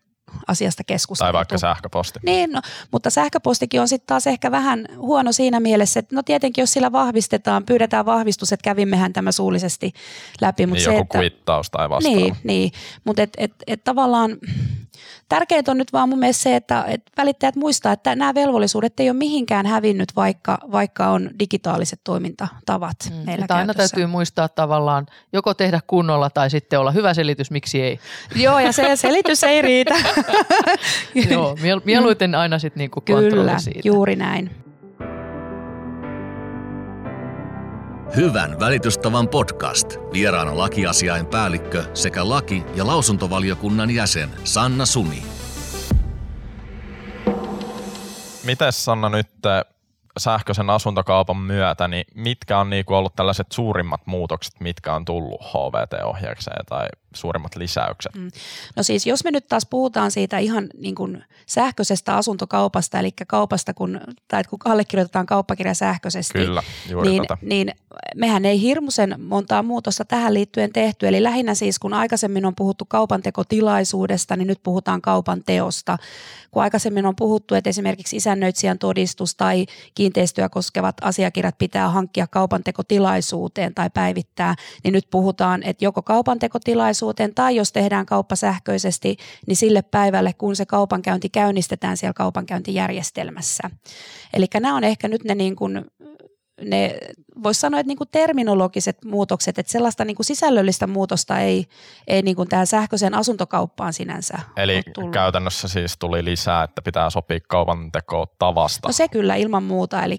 asiasta 0.48 0.84
keskusteltu. 0.84 1.28
Tai 1.28 1.34
vaikka 1.34 1.58
sähköposti. 1.58 2.20
Niin, 2.24 2.52
no, 2.52 2.62
mutta 2.92 3.10
sähköpostikin 3.10 3.82
on 3.82 3.88
sitten 3.88 4.08
taas 4.08 4.28
ehkä 4.28 4.52
vähän 4.52 4.86
huono 4.98 5.32
siinä 5.32 5.60
mielessä, 5.60 6.00
että 6.00 6.16
no 6.16 6.24
tietenkin 6.24 6.62
jos 6.62 6.74
sillä 6.74 6.92
vahvistetaan, 6.92 7.66
pyydetään 7.66 8.06
vahvistus, 8.06 8.54
että 8.54 8.64
kävimmehän 8.64 9.14
tämä 9.14 9.32
suullisesti 9.32 9.94
läpi. 10.42 10.66
Mutta 10.66 10.76
niin 10.76 10.84
se, 10.86 10.92
joku 10.92 11.02
että, 11.02 11.18
kuittaus 11.18 11.70
tai 11.70 11.90
vastaava. 11.90 12.18
Niin, 12.18 12.36
niin. 12.44 12.72
mutta 13.04 13.22
et, 13.22 13.34
et, 13.38 13.54
et 13.68 13.84
tavallaan 13.84 14.38
tärkeintä 15.30 15.72
on 15.72 15.78
nyt 15.78 15.94
vaan 15.94 16.10
mun 16.10 16.20
mielestä 16.20 16.44
se, 16.44 16.56
että, 16.56 16.86
että 16.88 17.12
välittäjät 17.18 17.56
muistaa, 17.56 17.92
että 17.92 18.16
nämä 18.16 18.34
velvollisuudet 18.34 19.00
ei 19.00 19.10
ole 19.10 19.18
mihinkään 19.18 19.66
hävinnyt, 19.66 20.16
vaikka, 20.16 20.58
vaikka 20.72 21.08
on 21.08 21.30
digitaaliset 21.40 22.00
toimintatavat 22.04 22.98
mm, 23.10 23.16
meillä 23.26 23.46
Aina 23.50 23.74
täytyy 23.74 24.06
muistaa 24.06 24.50
tavallaan 24.50 25.06
joko 25.34 25.54
tehdä 25.54 25.80
kunnolla 25.88 26.30
tai 26.30 26.50
sitten 26.50 26.80
olla 26.80 26.92
hyvä 26.92 27.14
selitys, 27.14 27.52
miksi 27.52 27.82
ei. 27.82 28.00
Joo, 28.36 28.60
ja 28.60 28.72
se 28.72 28.96
selitys 28.96 29.44
ei 29.44 29.62
riitä. 29.62 29.96
Joo, 31.30 31.58
mieluiten 31.86 32.36
aina 32.36 32.60
sitten 32.60 32.80
niinku 32.80 33.02
kontrolli 33.02 33.30
Kyllä, 33.30 33.60
siitä. 33.60 33.82
juuri 33.84 34.16
näin. 34.16 34.65
Hyvän 38.14 38.60
välitystavan 38.60 39.30
podcast. 39.30 39.88
Vieraana 40.14 40.58
lakiasiain 40.58 41.26
päällikkö 41.26 41.84
sekä 41.94 42.30
laki- 42.30 42.64
ja 42.76 42.88
lausuntovaliokunnan 42.88 43.92
jäsen 43.92 44.30
Sanna 44.44 44.86
Suni. 44.86 45.24
Mites 48.44 48.86
Sanna 48.86 49.10
nyt 49.10 49.28
sähköisen 50.18 50.70
asuntokaupan 50.70 51.38
myötä, 51.38 51.88
niin 51.88 52.06
mitkä 52.16 52.60
on 52.60 52.70
niinku 52.70 52.94
ollut 52.94 53.16
tällaiset 53.16 53.52
suurimmat 53.52 54.02
muutokset, 54.06 54.60
mitkä 54.60 54.94
on 54.94 55.06
tullut 55.06 55.42
HVT-ohjaukseen 55.42 56.66
tai 56.66 56.88
suurimmat 57.16 57.56
lisäykset? 57.56 58.16
Mm. 58.16 58.32
No 58.76 58.84
siis 58.84 59.06
jos 59.06 59.24
me 59.24 59.32
nyt 59.32 59.48
taas 59.48 59.66
puhutaan 59.66 60.12
siitä 60.12 60.38
ihan 60.38 60.70
niin 60.78 60.96
kuin 60.96 61.24
sähköisestä 61.46 62.16
asuntokaupasta, 62.16 63.00
eli 63.00 63.10
kaupasta, 63.28 63.74
kun, 63.74 64.02
tai 64.28 64.44
kun 64.44 64.60
allekirjoitetaan 64.66 65.26
kauppakirja 65.26 65.74
sähköisesti, 65.74 66.34
Kyllä, 66.34 66.64
niin, 67.04 67.22
tätä. 67.22 67.38
niin 67.42 67.72
mehän 68.16 68.46
ei 68.46 68.62
hirmuisen 68.62 69.16
montaa 69.22 69.64
muutosta 69.64 70.06
tähän 70.06 70.34
liittyen 70.34 70.74
tehty. 70.74 71.08
Eli 71.08 71.24
lähinnä 71.24 71.56
siis, 71.56 71.80
kun 71.80 71.94
aikaisemmin 71.94 72.46
on 72.46 72.56
puhuttu 72.56 72.86
kaupantekotilaisuudesta, 72.86 74.36
niin 74.36 74.48
nyt 74.48 74.60
puhutaan 74.64 75.02
kaupan 75.02 75.44
teosta. 75.46 75.98
Kun 76.52 76.64
aikaisemmin 76.64 77.06
on 77.06 77.16
puhuttu, 77.16 77.56
että 77.56 77.70
esimerkiksi 77.70 78.16
isännöitsijän 78.16 78.80
todistus 78.80 79.36
tai 79.36 79.66
kiinteistöä 79.96 80.50
koskevat 80.50 80.96
asiakirjat 81.02 81.58
pitää 81.58 81.90
hankkia 81.90 82.28
kaupantekotilaisuuteen 82.28 83.76
tai 83.76 83.90
päivittää, 83.94 84.56
niin 84.84 84.92
nyt 84.92 85.08
puhutaan, 85.12 85.64
että 85.64 85.86
joko 85.86 86.02
kaupantekotilaisuuteen 87.06 87.36
tai 87.36 87.56
jos 87.56 87.72
tehdään 87.72 88.06
kauppa 88.06 88.36
sähköisesti, 88.36 89.18
niin 89.48 89.56
sille 89.56 89.82
päivälle, 89.82 90.34
kun 90.34 90.56
se 90.56 90.66
kaupankäynti 90.66 91.30
käynnistetään 91.30 91.98
siellä 91.98 92.14
kaupankäyntijärjestelmässä. 92.14 93.70
Eli 94.34 94.48
nämä 94.54 94.76
on 94.76 94.84
ehkä 94.84 95.08
nyt 95.08 95.24
ne 95.24 95.36
niin 95.36 95.56
kuin 95.56 95.86
ne, 96.62 96.98
voisi 97.44 97.60
sanoa, 97.60 97.80
että 97.80 97.88
niin 97.88 97.98
kuin 97.98 98.10
terminologiset 98.12 98.98
muutokset, 99.06 99.60
että 99.60 99.72
sellaista 99.72 100.06
niin 100.06 100.16
kuin 100.16 100.26
sisällöllistä 100.26 100.88
muutosta 100.88 101.40
ei, 101.40 101.66
ei 102.08 102.22
niin 102.22 102.36
kuin 102.36 102.50
tähän 102.50 102.68
sähköiseen 102.68 103.14
asuntokauppaan 103.14 103.94
sinänsä 103.94 104.40
Eli 104.58 104.82
käytännössä 105.12 105.68
siis 105.68 105.98
tuli 105.98 106.26
lisää, 106.26 106.64
että 106.64 106.82
pitää 106.82 107.10
sopia 107.10 107.40
kaupan 107.48 107.92
tavasta. 108.40 108.88
No 108.88 108.92
se 108.92 109.08
kyllä 109.08 109.36
ilman 109.36 109.64
muuta, 109.64 110.04
eli, 110.04 110.18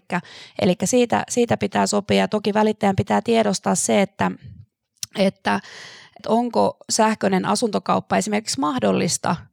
eli 0.63 0.75
siitä, 0.85 1.25
siitä 1.29 1.57
pitää 1.57 1.87
sopia 1.87 2.29
toki 2.29 2.55
välittäjän 2.55 2.97
pitää 2.97 3.21
tiedostaa 3.21 3.75
se, 3.75 4.03
että, 4.03 4.31
että, 5.19 5.61
että 6.17 6.31
onko 6.31 6.77
sähköinen 6.91 7.45
asuntokauppa 7.45 8.17
esimerkiksi 8.17 8.61
mahdollista– 8.61 9.37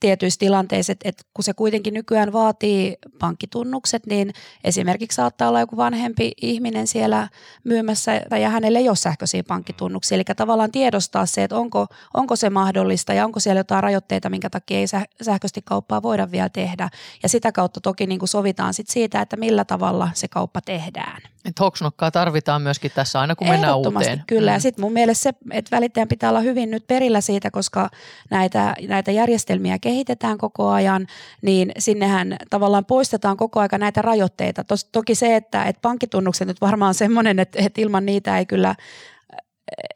tietyissä 0.00 0.38
tilanteissa, 0.38 0.92
että, 0.92 1.08
että 1.08 1.22
kun 1.34 1.44
se 1.44 1.54
kuitenkin 1.54 1.94
nykyään 1.94 2.32
vaatii 2.32 2.96
pankkitunnukset, 3.18 4.06
niin 4.06 4.32
esimerkiksi 4.64 5.16
saattaa 5.16 5.48
olla 5.48 5.60
joku 5.60 5.76
vanhempi 5.76 6.32
ihminen 6.42 6.86
siellä 6.86 7.28
myymässä 7.64 8.22
tai 8.30 8.42
hänelle 8.42 8.78
ei 8.78 8.88
ole 8.88 8.96
sähköisiä 8.96 9.42
pankkitunnuksia. 9.48 10.14
Eli 10.16 10.24
tavallaan 10.36 10.72
tiedostaa 10.72 11.26
se, 11.26 11.44
että 11.44 11.56
onko, 11.56 11.86
onko 12.14 12.36
se 12.36 12.50
mahdollista 12.50 13.12
ja 13.12 13.24
onko 13.24 13.40
siellä 13.40 13.60
jotain 13.60 13.82
rajoitteita, 13.82 14.30
minkä 14.30 14.50
takia 14.50 14.78
ei 14.78 14.86
sähköisesti 15.22 15.62
kauppaa 15.62 16.02
voida 16.02 16.30
vielä 16.30 16.48
tehdä. 16.48 16.88
Ja 17.22 17.28
sitä 17.28 17.52
kautta 17.52 17.80
toki 17.80 18.06
niin 18.06 18.18
kuin 18.18 18.28
sovitaan 18.28 18.74
sit 18.74 18.88
siitä, 18.88 19.20
että 19.20 19.36
millä 19.36 19.64
tavalla 19.64 20.10
se 20.14 20.28
kauppa 20.28 20.60
tehdään. 20.60 21.22
Että 21.44 21.64
hoksnokkaa 21.64 22.10
tarvitaan 22.10 22.62
myöskin 22.62 22.90
tässä 22.94 23.20
aina, 23.20 23.36
kun 23.36 23.48
mennään 23.48 23.76
uuteen. 23.76 24.22
kyllä. 24.26 24.50
Mm. 24.50 24.54
Ja 24.54 24.60
sitten 24.60 24.84
mun 24.84 24.92
mielestä 24.92 25.22
se, 25.22 25.32
että 25.50 25.76
välittäjän 25.76 26.08
pitää 26.08 26.30
olla 26.30 26.40
hyvin 26.40 26.70
nyt 26.70 26.86
perillä 26.86 27.20
siitä, 27.20 27.50
koska 27.50 27.90
näitä, 28.30 28.74
näitä 28.88 29.10
järjestelmiä 29.10 29.73
kehitetään 29.78 30.38
koko 30.38 30.68
ajan, 30.68 31.06
niin 31.42 31.72
sinnehän 31.78 32.36
tavallaan 32.50 32.84
poistetaan 32.84 33.36
koko 33.36 33.60
ajan 33.60 33.80
näitä 33.80 34.02
rajoitteita. 34.02 34.64
Tos, 34.64 34.84
toki 34.84 35.14
se, 35.14 35.36
että, 35.36 35.64
että 35.64 35.80
pankkitunnukset 35.82 36.48
nyt 36.48 36.60
varmaan 36.60 36.88
on 36.88 36.94
semmoinen, 36.94 37.38
että, 37.38 37.58
että 37.62 37.80
ilman 37.80 38.06
niitä 38.06 38.38
ei 38.38 38.46
kyllä 38.46 38.74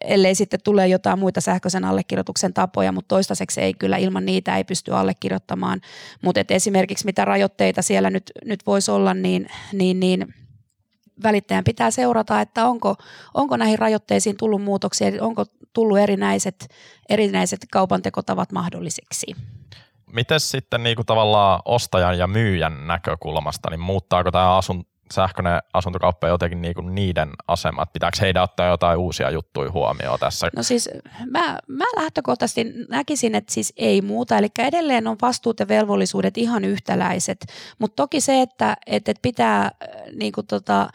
ellei 0.01 0.35
sitten 0.35 0.61
tule 0.65 0.89
jotain 0.89 1.19
muita 1.19 1.41
sähköisen 1.41 1.85
allekirjoituksen 1.85 2.55
tapoja, 2.55 2.93
mutta 2.93 3.09
toistaiseksi 3.09 3.61
ei 3.61 3.75
kyllä 3.75 3.97
ilman 3.97 4.27
niitä 4.27 4.57
ei 4.57 4.65
pysty 4.65 4.95
allekirjoittamaan. 4.95 5.81
Mutta 6.23 6.41
esimerkiksi 6.49 7.05
mitä 7.05 7.25
rajoitteita 7.25 7.83
siellä 7.83 8.11
nyt, 8.11 8.33
nyt 8.45 8.67
voisi 8.67 8.91
olla, 8.91 9.15
niin, 9.15 9.47
niin, 9.73 10.01
niin– 10.01 10.27
välittäjän 11.23 11.65
pitää 11.65 11.91
seurata, 11.91 12.41
että 12.41 12.65
onko, 12.67 12.95
onko 13.35 13.57
näihin 13.57 13.79
rajoitteisiin 13.79 14.37
tullut 14.37 14.63
muutoksia, 14.63 15.11
onko 15.21 15.45
tullut 15.73 15.99
erinäiset, 15.99 16.69
erinäiset 17.09 17.61
kaupantekotavat 17.73 18.53
mahdollisiksi. 18.53 19.27
Miten 20.13 20.41
sitten 20.41 20.83
niin 20.83 20.97
kuin 20.97 21.07
tavallaan 21.07 21.61
ostajan 21.65 22.19
ja 22.19 22.27
myyjän 22.27 22.87
näkökulmasta, 22.87 23.71
niin 23.71 23.81
muuttaako 23.81 24.31
tämä 24.31 24.57
asun, 24.57 24.85
sähköinen 25.13 25.61
asuntokauppa 25.73 26.29
jotenkin 26.29 26.63
niinku 26.63 26.81
niiden 26.81 27.31
asemat? 27.49 27.93
Pitääkö 27.93 28.17
heidän 28.21 28.43
ottaa 28.43 28.67
jotain 28.67 28.99
uusia 28.99 29.31
juttuja 29.31 29.73
huomioon 29.73 30.19
tässä? 30.19 30.49
No 30.57 30.63
siis 30.63 30.91
mä, 31.31 31.59
mä 31.67 31.85
lähtökohtaisesti 31.97 32.67
näkisin, 32.89 33.35
että 33.35 33.53
siis 33.53 33.73
ei 33.77 34.03
muuta. 34.03 34.39
Eli 34.39 34.49
edelleen 34.59 35.07
on 35.07 35.17
vastuut 35.23 35.61
ja 35.61 35.69
velvollisuudet 35.69 36.39
ihan 36.39 36.65
yhtäläiset. 36.65 37.39
Mutta 37.79 37.97
toki 37.97 38.21
se, 38.21 38.43
että, 38.43 38.77
että 38.87 39.13
pitää 39.23 39.63
äh, 39.65 39.71
niin 40.13 40.33
kuin 40.33 40.47
tota, 40.47 40.91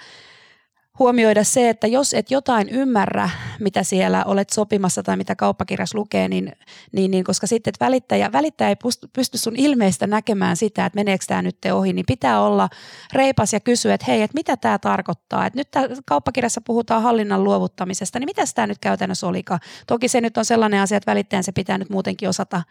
huomioida 1.00 1.44
se, 1.44 1.70
että 1.70 1.88
jos 1.88 2.14
et 2.14 2.32
jotain 2.32 2.70
ymmärrä, 2.70 3.30
mitä 3.60 3.84
siellä 3.84 4.24
olet 4.24 4.50
sopimassa 4.50 5.04
tai 5.04 5.18
mitä 5.18 5.36
kauppakirjas 5.36 5.94
lukee, 5.94 6.28
niin, 6.28 6.52
niin, 6.92 7.12
niin 7.12 7.24
koska 7.24 7.48
sitten 7.48 7.74
välittäjä, 7.80 8.32
välittäjä 8.32 8.70
ei 8.70 8.76
pysty 9.14 9.38
sun 9.38 9.56
ilmeistä 9.56 10.08
näkemään 10.08 10.58
sitä, 10.58 10.86
että 10.86 10.96
meneekö 10.96 11.26
tämä 11.28 11.42
nyt 11.42 11.58
ohi, 11.74 11.94
niin 11.94 12.06
pitää 12.06 12.42
olla 12.42 12.70
reipas 13.14 13.54
ja 13.54 13.60
kysyä, 13.60 13.94
että 13.94 14.06
hei, 14.08 14.22
että 14.22 14.36
mitä 14.36 14.58
tämä 14.58 14.80
tarkoittaa. 14.80 15.46
Että 15.46 15.60
nyt 15.60 15.72
tää 15.72 15.88
kauppakirjassa 16.06 16.62
puhutaan 16.62 17.04
hallinnan 17.04 17.44
luovuttamisesta, 17.44 18.20
niin 18.20 18.30
mitä 18.30 18.42
tämä 18.56 18.68
nyt 18.68 18.80
käytännössä 18.82 19.28
olikaan? 19.28 19.60
Toki 19.88 20.08
se 20.08 20.22
nyt 20.22 20.38
on 20.38 20.46
sellainen 20.46 20.82
asia, 20.82 20.98
että 20.98 21.12
välittäjän 21.12 21.44
se 21.44 21.52
pitää 21.52 21.78
nyt 21.78 21.90
muutenkin 21.90 22.30
osata 22.30 22.64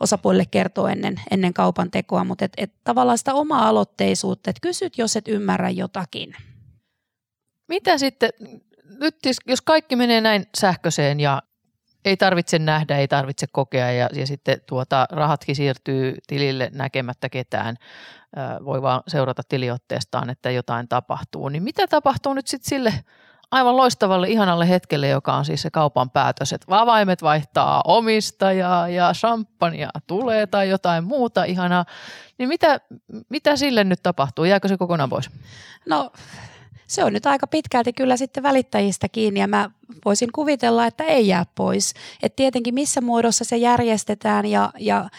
osapuolille 0.00 0.46
kertoa 0.50 0.90
ennen, 0.90 1.20
ennen 1.30 1.54
kaupan 1.54 1.90
tekoa, 1.90 2.24
mutta 2.24 2.44
et, 2.44 2.52
et 2.56 2.72
tavallaan 2.84 3.18
sitä 3.18 3.34
omaa 3.34 3.68
aloitteisuutta, 3.68 4.50
että 4.50 4.60
kysyt, 4.62 4.98
jos 4.98 5.16
et 5.16 5.28
ymmärrä 5.28 5.70
jotakin. 5.70 6.36
Mitä 7.68 7.98
sitten, 7.98 8.30
nyt 9.00 9.16
jos 9.46 9.62
kaikki 9.62 9.96
menee 9.96 10.20
näin 10.20 10.46
sähköiseen 10.58 11.20
ja 11.20 11.42
ei 12.04 12.16
tarvitse 12.16 12.58
nähdä, 12.58 12.98
ei 12.98 13.08
tarvitse 13.08 13.46
kokea 13.52 13.92
ja, 13.92 14.08
ja 14.12 14.26
sitten 14.26 14.60
tuota, 14.66 15.06
rahatkin 15.10 15.56
siirtyy 15.56 16.16
tilille 16.26 16.70
näkemättä 16.72 17.28
ketään, 17.28 17.76
voi 18.64 18.82
vaan 18.82 19.02
seurata 19.06 19.42
tiliotteestaan, 19.48 20.30
että 20.30 20.50
jotain 20.50 20.88
tapahtuu, 20.88 21.48
niin 21.48 21.62
mitä 21.62 21.86
tapahtuu 21.86 22.34
nyt 22.34 22.46
sitten 22.46 22.68
sille 22.68 22.94
aivan 23.50 23.76
loistavalle, 23.76 24.28
ihanalle 24.28 24.68
hetkelle, 24.68 25.08
joka 25.08 25.34
on 25.34 25.44
siis 25.44 25.62
se 25.62 25.70
kaupan 25.70 26.10
päätös, 26.10 26.52
että 26.52 26.66
avaimet 26.80 27.22
vaihtaa 27.22 27.82
omistajaa 27.84 28.88
ja 28.88 29.12
champagnea 29.12 29.90
tulee 30.06 30.46
tai 30.46 30.68
jotain 30.68 31.04
muuta 31.04 31.44
ihanaa, 31.44 31.84
niin 32.38 32.48
mitä, 32.48 32.80
mitä 33.28 33.56
sille 33.56 33.84
nyt 33.84 34.02
tapahtuu? 34.02 34.44
Jääkö 34.44 34.68
se 34.68 34.76
kokonaan 34.76 35.10
pois? 35.10 35.30
No 35.88 36.12
se 36.92 37.04
on 37.04 37.12
nyt 37.12 37.26
aika 37.26 37.46
pitkälti 37.46 37.92
kyllä 37.92 38.16
sitten 38.16 38.42
välittäjistä 38.42 39.08
kiinni 39.08 39.40
ja 39.40 39.48
mä 39.48 39.70
voisin 40.04 40.32
kuvitella, 40.32 40.86
että 40.86 41.04
ei 41.04 41.28
jää 41.28 41.46
pois. 41.54 41.94
Että 42.22 42.36
tietenkin 42.36 42.74
missä 42.74 43.00
muodossa 43.00 43.44
se 43.44 43.56
järjestetään 43.56 44.46
ja, 44.46 44.72
ja 44.78 45.10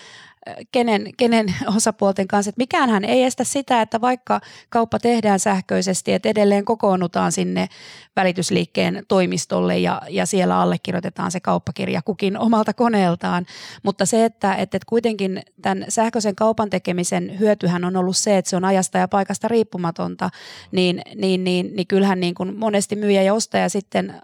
kenen, 0.72 1.10
kenen 1.18 1.56
osapuolten 1.76 2.28
kanssa. 2.28 2.50
Että 2.50 2.60
mikäänhän 2.60 3.06
ei 3.06 3.24
estä 3.24 3.44
sitä, 3.44 3.82
että 3.82 4.02
vaikka 4.02 4.42
kauppa 4.70 5.00
tehdään 5.00 5.40
sähköisesti, 5.40 6.14
että 6.14 6.30
edelleen 6.30 6.66
kokoonnutaan 6.66 7.32
sinne 7.32 7.68
välitysliikkeen 8.16 9.06
toimistolle 9.08 9.78
ja, 9.78 10.02
ja 10.10 10.26
siellä 10.26 10.60
allekirjoitetaan 10.60 11.32
se 11.32 11.40
kauppakirja 11.40 12.02
kukin 12.02 12.38
omalta 12.38 12.74
koneeltaan. 12.74 13.46
Mutta 13.84 14.06
se, 14.06 14.26
että, 14.26 14.56
että 14.56 14.80
kuitenkin 14.88 15.42
tämän 15.62 15.86
sähköisen 15.90 16.36
kaupan 16.36 16.70
tekemisen 16.70 17.40
hyötyhän 17.40 17.86
on 17.86 17.96
ollut 17.96 18.18
se, 18.18 18.38
että 18.38 18.50
se 18.50 18.56
on 18.56 18.66
ajasta 18.66 18.98
ja 18.98 19.08
paikasta 19.08 19.48
riippumatonta, 19.48 20.30
niin, 20.72 21.02
niin, 21.16 21.44
niin, 21.44 21.76
niin 21.76 21.88
kyllähän 21.88 22.20
niin 22.20 22.36
kuin 22.36 22.58
monesti 22.58 22.96
myyjä 22.96 23.22
ja 23.22 23.34
ostaja 23.34 23.70
sitten 23.70 24.22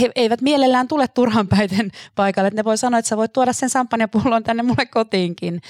he 0.00 0.10
eivät 0.14 0.40
mielellään 0.40 0.88
tule 0.88 1.08
turhanpäiten 1.08 1.90
paikalle. 2.14 2.50
Ne 2.50 2.64
voi 2.64 2.78
sanoa, 2.78 2.98
että 2.98 3.08
sä 3.08 3.16
voit 3.16 3.32
tuoda 3.32 3.52
sen 3.52 3.70
sampanjapullon 3.70 4.42
tänne 4.42 4.62
mulle 4.62 4.86
kotiinkin. 4.86 5.60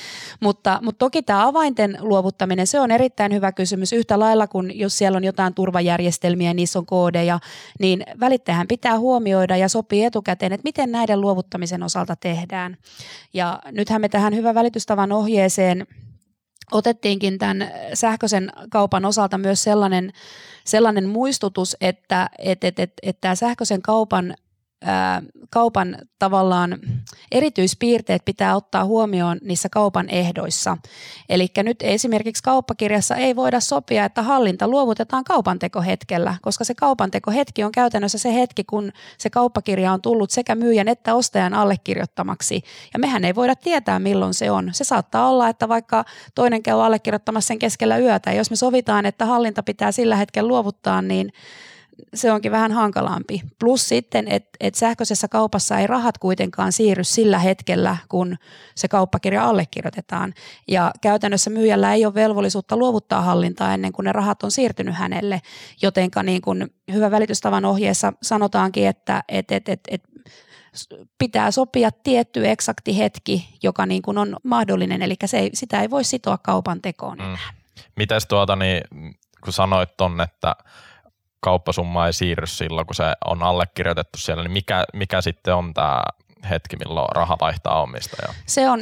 Mutta, 0.40 0.78
mutta 0.82 0.98
toki 0.98 1.22
tämä 1.22 1.46
avainten 1.46 1.98
luovuttaminen, 2.00 2.66
se 2.66 2.80
on 2.80 2.90
erittäin 2.90 3.34
hyvä 3.34 3.52
kysymys. 3.52 3.92
Yhtä 3.92 4.18
lailla 4.18 4.46
kuin 4.46 4.78
jos 4.78 4.98
siellä 4.98 5.16
on 5.16 5.24
jotain 5.24 5.54
turvajärjestelmiä, 5.54 6.54
niissä 6.54 6.78
on 6.78 6.86
koodeja, 6.86 7.38
niin 7.80 8.04
välittäjän 8.20 8.68
pitää 8.68 8.98
huomioida 8.98 9.56
ja 9.56 9.68
sopii 9.68 10.04
etukäteen, 10.04 10.52
että 10.52 10.64
miten 10.64 10.92
näiden 10.92 11.20
luovuttamisen 11.20 11.82
osalta 11.82 12.16
tehdään. 12.16 12.76
Ja 13.34 13.60
nythän 13.72 14.00
me 14.00 14.08
tähän 14.08 14.34
hyvän 14.34 14.54
välitystavan 14.54 15.12
ohjeeseen 15.12 15.86
otettiinkin 16.72 17.38
tämän 17.38 17.70
sähköisen 17.94 18.52
kaupan 18.70 19.04
osalta 19.04 19.38
myös 19.38 19.62
sellainen 19.62 20.12
sellainen 20.64 21.08
muistutus, 21.08 21.76
että, 21.80 22.30
että, 22.38 22.66
että, 22.66 22.82
että, 22.82 23.18
tämä 23.20 23.34
sähköisen 23.34 23.82
kaupan 23.82 24.34
kaupan 25.50 25.98
tavallaan 26.18 26.78
erityispiirteet 27.32 28.24
pitää 28.24 28.56
ottaa 28.56 28.84
huomioon 28.84 29.38
niissä 29.42 29.68
kaupan 29.68 30.08
ehdoissa. 30.08 30.76
Eli 31.28 31.48
nyt 31.62 31.82
esimerkiksi 31.82 32.42
kauppakirjassa 32.42 33.16
ei 33.16 33.36
voida 33.36 33.60
sopia, 33.60 34.04
että 34.04 34.22
hallinta 34.22 34.68
luovutetaan 34.68 35.24
kaupantekohetkellä, 35.24 36.34
koska 36.42 36.64
se 36.64 36.74
kaupantekohetki 36.74 37.64
on 37.64 37.72
käytännössä 37.72 38.18
se 38.18 38.34
hetki, 38.34 38.64
kun 38.64 38.92
se 39.18 39.30
kauppakirja 39.30 39.92
on 39.92 40.02
tullut 40.02 40.30
sekä 40.30 40.54
myyjän 40.54 40.88
että 40.88 41.14
ostajan 41.14 41.54
allekirjoittamaksi. 41.54 42.62
Ja 42.92 42.98
mehän 42.98 43.24
ei 43.24 43.34
voida 43.34 43.56
tietää, 43.56 43.98
milloin 43.98 44.34
se 44.34 44.50
on. 44.50 44.70
Se 44.72 44.84
saattaa 44.84 45.28
olla, 45.28 45.48
että 45.48 45.68
vaikka 45.68 46.04
toinen 46.34 46.62
käy 46.62 46.84
allekirjoittamassa 46.84 47.48
sen 47.48 47.58
keskellä 47.58 47.98
yötä, 47.98 48.30
ja 48.30 48.36
jos 48.36 48.50
me 48.50 48.56
sovitaan, 48.56 49.06
että 49.06 49.26
hallinta 49.26 49.62
pitää 49.62 49.92
sillä 49.92 50.16
hetkellä 50.16 50.48
luovuttaa, 50.48 51.02
niin 51.02 51.32
se 52.14 52.32
onkin 52.32 52.52
vähän 52.52 52.72
hankalampi. 52.72 53.42
Plus 53.58 53.88
sitten, 53.88 54.28
että 54.28 54.50
et 54.60 54.74
sähköisessä 54.74 55.28
kaupassa 55.28 55.78
ei 55.78 55.86
rahat 55.86 56.18
kuitenkaan 56.18 56.72
siirry 56.72 57.04
sillä 57.04 57.38
hetkellä, 57.38 57.96
kun 58.08 58.36
se 58.74 58.88
kauppakirja 58.88 59.44
allekirjoitetaan. 59.44 60.34
Ja 60.68 60.90
käytännössä 61.00 61.50
myyjällä 61.50 61.94
ei 61.94 62.06
ole 62.06 62.14
velvollisuutta 62.14 62.76
luovuttaa 62.76 63.22
hallintaa 63.22 63.74
ennen 63.74 63.92
kuin 63.92 64.04
ne 64.04 64.12
rahat 64.12 64.42
on 64.42 64.50
siirtynyt 64.50 64.94
hänelle. 64.94 65.42
Jotenka 65.82 66.22
niin 66.22 66.42
kuin 66.42 66.74
hyvä 66.92 67.10
välitystavan 67.10 67.64
ohjeessa 67.64 68.12
sanotaankin, 68.22 68.86
että 68.86 69.24
et, 69.28 69.52
et, 69.52 69.68
et, 69.68 69.80
et 69.88 70.02
pitää 71.18 71.50
sopia 71.50 71.90
tietty 71.90 72.48
eksakti 72.48 72.98
hetki, 72.98 73.48
joka 73.62 73.86
niin 73.86 74.02
kuin 74.02 74.18
on 74.18 74.36
mahdollinen, 74.42 75.02
eli 75.02 75.14
se 75.24 75.38
ei, 75.38 75.50
sitä 75.54 75.82
ei 75.82 75.90
voi 75.90 76.04
sitoa 76.04 76.38
kaupan 76.38 76.82
tekoon 76.82 77.20
enää. 77.20 77.36
Mm. 77.52 77.82
Mites 77.96 78.26
tuota, 78.26 78.56
niin, 78.56 78.82
kun 79.44 79.52
sanoit 79.52 79.96
ton, 79.96 80.20
että 80.20 80.56
kauppasumma 81.40 82.06
ei 82.06 82.12
siirry 82.12 82.46
silloin, 82.46 82.86
kun 82.86 82.94
se 82.94 83.04
on 83.26 83.42
allekirjoitettu 83.42 84.18
siellä, 84.18 84.42
niin 84.42 84.52
mikä, 84.52 84.84
mikä 84.94 85.20
sitten 85.20 85.54
on 85.54 85.74
tämä 85.74 86.02
hetki, 86.50 86.76
milloin 86.76 87.08
raha 87.14 87.36
vaihtaa 87.40 87.82
omistajaa? 87.82 88.34
Se 88.46 88.70
on, 88.70 88.80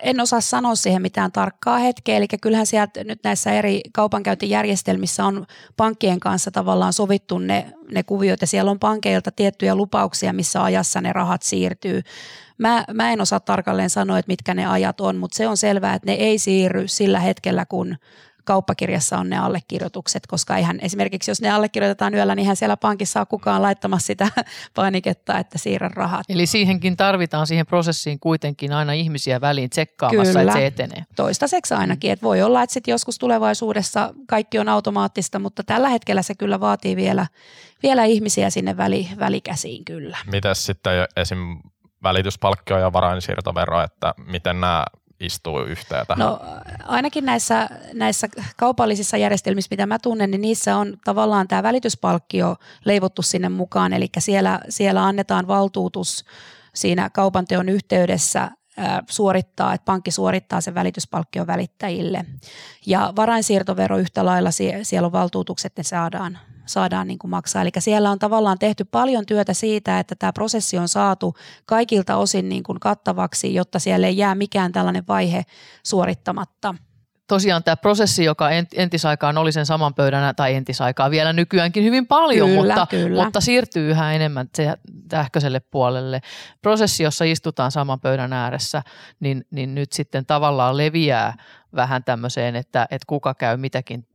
en 0.00 0.20
osaa 0.20 0.40
sanoa 0.40 0.74
siihen 0.74 1.02
mitään 1.02 1.32
tarkkaa 1.32 1.78
hetkeä, 1.78 2.16
eli 2.16 2.26
kyllähän 2.40 2.66
sieltä 2.66 3.04
nyt 3.04 3.20
näissä 3.24 3.52
eri 3.52 3.80
kaupankäyntijärjestelmissä 3.92 5.24
on 5.24 5.46
pankkien 5.76 6.20
kanssa 6.20 6.50
tavallaan 6.50 6.92
sovittu 6.92 7.38
ne, 7.38 7.72
ne 7.92 8.02
kuviot, 8.02 8.40
ja 8.40 8.46
siellä 8.46 8.70
on 8.70 8.78
pankeilta 8.78 9.30
tiettyjä 9.30 9.74
lupauksia, 9.74 10.32
missä 10.32 10.62
ajassa 10.62 11.00
ne 11.00 11.12
rahat 11.12 11.42
siirtyy. 11.42 12.02
Mä, 12.58 12.84
mä 12.94 13.12
en 13.12 13.20
osaa 13.20 13.40
tarkalleen 13.40 13.90
sanoa, 13.90 14.18
että 14.18 14.32
mitkä 14.32 14.54
ne 14.54 14.66
ajat 14.66 15.00
on, 15.00 15.16
mutta 15.16 15.36
se 15.36 15.48
on 15.48 15.56
selvää, 15.56 15.94
että 15.94 16.10
ne 16.10 16.12
ei 16.12 16.38
siirry 16.38 16.88
sillä 16.88 17.20
hetkellä, 17.20 17.66
kun 17.66 17.96
kauppakirjassa 18.46 19.18
on 19.18 19.30
ne 19.30 19.38
allekirjoitukset, 19.38 20.26
koska 20.26 20.56
eihän 20.56 20.78
esimerkiksi 20.82 21.30
jos 21.30 21.40
ne 21.40 21.50
allekirjoitetaan 21.50 22.14
yöllä, 22.14 22.34
niin 22.34 22.42
eihän 22.42 22.56
siellä 22.56 22.76
pankissa 22.76 23.20
ole 23.20 23.26
kukaan 23.26 23.62
laittamassa 23.62 24.06
sitä 24.06 24.28
painiketta, 24.74 25.38
että 25.38 25.58
siirrä 25.58 25.90
rahat. 25.94 26.24
Eli 26.28 26.46
siihenkin 26.46 26.96
tarvitaan 26.96 27.46
siihen 27.46 27.66
prosessiin 27.66 28.20
kuitenkin 28.20 28.72
aina 28.72 28.92
ihmisiä 28.92 29.40
väliin 29.40 29.70
tsekkaamassa, 29.70 30.32
Kyllä. 30.32 30.42
että 30.42 30.52
se 30.52 30.66
etenee. 30.66 31.04
Toistaiseksi 31.16 31.74
ainakin, 31.74 32.12
että 32.12 32.24
voi 32.24 32.42
olla, 32.42 32.62
että 32.62 32.74
sitten 32.74 32.92
joskus 32.92 33.18
tulevaisuudessa 33.18 34.14
kaikki 34.28 34.58
on 34.58 34.68
automaattista, 34.68 35.38
mutta 35.38 35.62
tällä 35.64 35.88
hetkellä 35.88 36.22
se 36.22 36.34
kyllä 36.34 36.60
vaatii 36.60 36.96
vielä, 36.96 37.26
vielä 37.82 38.04
ihmisiä 38.04 38.50
sinne 38.50 38.76
väli, 38.76 39.08
välikäsiin 39.18 39.84
kyllä. 39.84 40.16
Mitäs 40.32 40.66
sitten 40.66 40.92
esim. 41.16 41.58
välityspalkkio 42.02 42.78
ja 42.78 42.92
varainsiirtovero, 42.92 43.82
että 43.82 44.14
miten 44.26 44.60
nämä 44.60 44.84
istuu 45.20 45.60
yhteen 45.60 46.06
tähän? 46.06 46.26
No 46.26 46.40
ainakin 46.84 47.24
näissä, 47.24 47.68
näissä 47.94 48.28
kaupallisissa 48.56 49.16
järjestelmissä, 49.16 49.68
mitä 49.70 49.86
mä 49.86 49.98
tunnen, 49.98 50.30
niin 50.30 50.40
niissä 50.40 50.76
on 50.76 50.96
tavallaan 51.04 51.48
tämä 51.48 51.62
välityspalkkio 51.62 52.56
leivottu 52.84 53.22
sinne 53.22 53.48
mukaan, 53.48 53.92
eli 53.92 54.08
siellä, 54.18 54.60
siellä 54.68 55.04
annetaan 55.04 55.46
valtuutus 55.46 56.24
siinä 56.74 57.10
kaupanteon 57.10 57.68
yhteydessä 57.68 58.50
suorittaa, 59.10 59.74
että 59.74 59.84
pankki 59.84 60.10
suorittaa 60.10 60.60
sen 60.60 60.74
välityspalkkion 60.74 61.46
välittäjille. 61.46 62.24
Ja 62.86 63.12
varainsiirtovero 63.16 63.98
yhtä 63.98 64.24
lailla, 64.24 64.50
siellä 64.82 65.06
on 65.06 65.12
valtuutukset, 65.12 65.72
ne 65.76 65.82
saadaan, 65.82 66.38
saadaan 66.66 67.06
niin 67.06 67.18
kuin 67.18 67.30
maksaa. 67.30 67.62
Eli 67.62 67.70
siellä 67.78 68.10
on 68.10 68.18
tavallaan 68.18 68.58
tehty 68.58 68.84
paljon 68.84 69.26
työtä 69.26 69.54
siitä, 69.54 69.98
että 69.98 70.14
tämä 70.18 70.32
prosessi 70.32 70.78
on 70.78 70.88
saatu 70.88 71.34
kaikilta 71.66 72.16
osin 72.16 72.48
niin 72.48 72.62
kuin 72.62 72.80
kattavaksi, 72.80 73.54
jotta 73.54 73.78
siellä 73.78 74.06
ei 74.06 74.16
jää 74.16 74.34
mikään 74.34 74.72
tällainen 74.72 75.04
vaihe 75.08 75.42
suorittamatta 75.82 76.74
tosiaan 77.28 77.64
tämä 77.64 77.76
prosessi, 77.76 78.24
joka 78.24 78.48
entisaikaan 78.76 79.38
oli 79.38 79.52
sen 79.52 79.66
saman 79.66 79.94
pöydän, 79.94 80.34
tai 80.34 80.54
entisaikaan 80.54 81.10
vielä 81.10 81.32
nykyäänkin 81.32 81.84
hyvin 81.84 82.06
paljon, 82.06 82.48
kyllä, 82.48 82.74
mutta, 82.74 82.86
kyllä. 82.90 83.24
mutta 83.24 83.40
siirtyy 83.40 83.90
yhä 83.90 84.12
enemmän 84.12 84.48
sähköiselle 85.10 85.60
puolelle. 85.60 86.20
Prosessi, 86.62 87.02
jossa 87.02 87.24
istutaan 87.24 87.70
saman 87.70 88.00
pöydän 88.00 88.32
ääressä, 88.32 88.82
niin, 89.20 89.44
niin 89.50 89.74
nyt 89.74 89.92
sitten 89.92 90.26
tavallaan 90.26 90.76
leviää 90.76 91.34
vähän 91.74 92.04
tämmöiseen, 92.04 92.56
että, 92.56 92.86
että 92.90 93.06
kuka 93.06 93.34
käy 93.34 93.56
mitäkin 93.56 94.06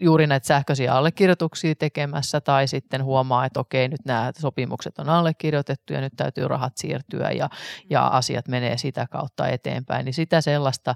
juuri 0.00 0.26
näitä 0.26 0.46
sähköisiä 0.46 0.94
allekirjoituksia 0.94 1.74
tekemässä 1.74 2.40
tai 2.40 2.68
sitten 2.68 3.04
huomaa, 3.04 3.44
että 3.44 3.60
okei, 3.60 3.88
nyt 3.88 4.04
nämä 4.04 4.32
sopimukset 4.38 4.98
on 4.98 5.08
allekirjoitettu 5.08 5.92
ja 5.92 6.00
nyt 6.00 6.12
täytyy 6.16 6.48
rahat 6.48 6.76
siirtyä 6.76 7.30
ja, 7.30 7.48
ja 7.90 8.06
asiat 8.06 8.48
menee 8.48 8.78
sitä 8.78 9.06
kautta 9.10 9.48
eteenpäin. 9.48 10.04
Niin 10.04 10.14
sitä 10.14 10.40
sellaista, 10.40 10.94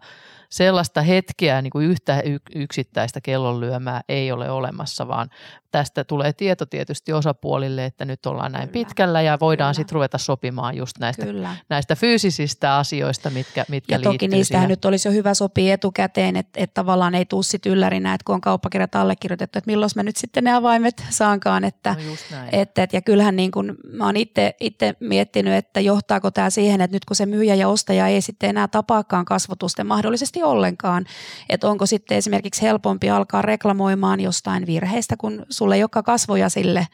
sellaista 0.50 1.02
hetkeä, 1.02 1.62
niin 1.62 1.70
kuin 1.70 1.86
yhtä 1.86 2.22
yksittäistä 2.54 3.20
kellonlyömää 3.20 4.00
ei 4.08 4.32
ole 4.32 4.50
olemassa, 4.50 5.08
vaan 5.08 5.28
tästä 5.76 6.04
tulee 6.04 6.32
tieto 6.32 6.66
tietysti 6.66 7.12
osapuolille, 7.12 7.84
että 7.84 8.04
nyt 8.04 8.26
ollaan 8.26 8.52
näin 8.52 8.68
Kyllä. 8.68 8.86
pitkällä 8.86 9.22
ja 9.22 9.38
voidaan 9.40 9.74
sitten 9.74 9.94
ruveta 9.94 10.18
sopimaan 10.18 10.76
just 10.76 10.98
näistä, 10.98 11.26
näistä 11.68 11.96
fyysisistä 11.96 12.76
asioista, 12.76 13.30
mitkä, 13.30 13.64
mitkä 13.68 13.94
ja 13.94 14.00
toki 14.00 14.28
niistähän 14.28 14.62
siihen. 14.62 14.68
nyt 14.68 14.84
olisi 14.84 15.08
jo 15.08 15.12
hyvä 15.12 15.34
sopia 15.34 15.74
etukäteen, 15.74 16.36
että, 16.36 16.60
että 16.60 16.74
tavallaan 16.74 17.14
ei 17.14 17.24
tule 17.24 17.42
sitten 17.42 17.72
yllärinä, 17.72 18.14
että 18.14 18.24
kun 18.24 18.34
on 18.34 18.40
kauppakirjat 18.40 18.94
allekirjoitettu, 18.94 19.58
että 19.58 19.70
milloin 19.70 19.90
mä 19.96 20.02
nyt 20.02 20.16
sitten 20.16 20.44
ne 20.44 20.54
avaimet 20.54 21.04
saankaan. 21.10 21.64
Että, 21.64 21.96
no 22.06 22.38
että, 22.52 22.82
että, 22.82 22.96
ja 22.96 23.02
kyllähän 23.02 23.36
niin 23.36 23.50
kuin, 23.50 23.74
mä 23.92 24.06
oon 24.06 24.16
itse 24.16 24.54
miettinyt, 25.00 25.54
että 25.54 25.80
johtaako 25.80 26.30
tämä 26.30 26.50
siihen, 26.50 26.80
että 26.80 26.94
nyt 26.94 27.04
kun 27.04 27.16
se 27.16 27.26
myyjä 27.26 27.54
ja 27.54 27.68
ostaja 27.68 28.06
ei 28.06 28.20
sitten 28.20 28.50
enää 28.50 28.68
tapaakaan 28.68 29.24
kasvotusten 29.24 29.86
mahdollisesti 29.86 30.42
ollenkaan, 30.42 31.04
että 31.48 31.68
onko 31.68 31.86
sitten 31.86 32.18
esimerkiksi 32.18 32.62
helpompi 32.62 33.10
alkaa 33.10 33.42
reklamoimaan 33.42 34.20
jostain 34.20 34.66
virheistä, 34.66 35.16
kun 35.18 35.46
sulle 35.66 35.84
olekaan 35.84 36.04
kasvoja 36.04 36.48
sille, 36.48 36.86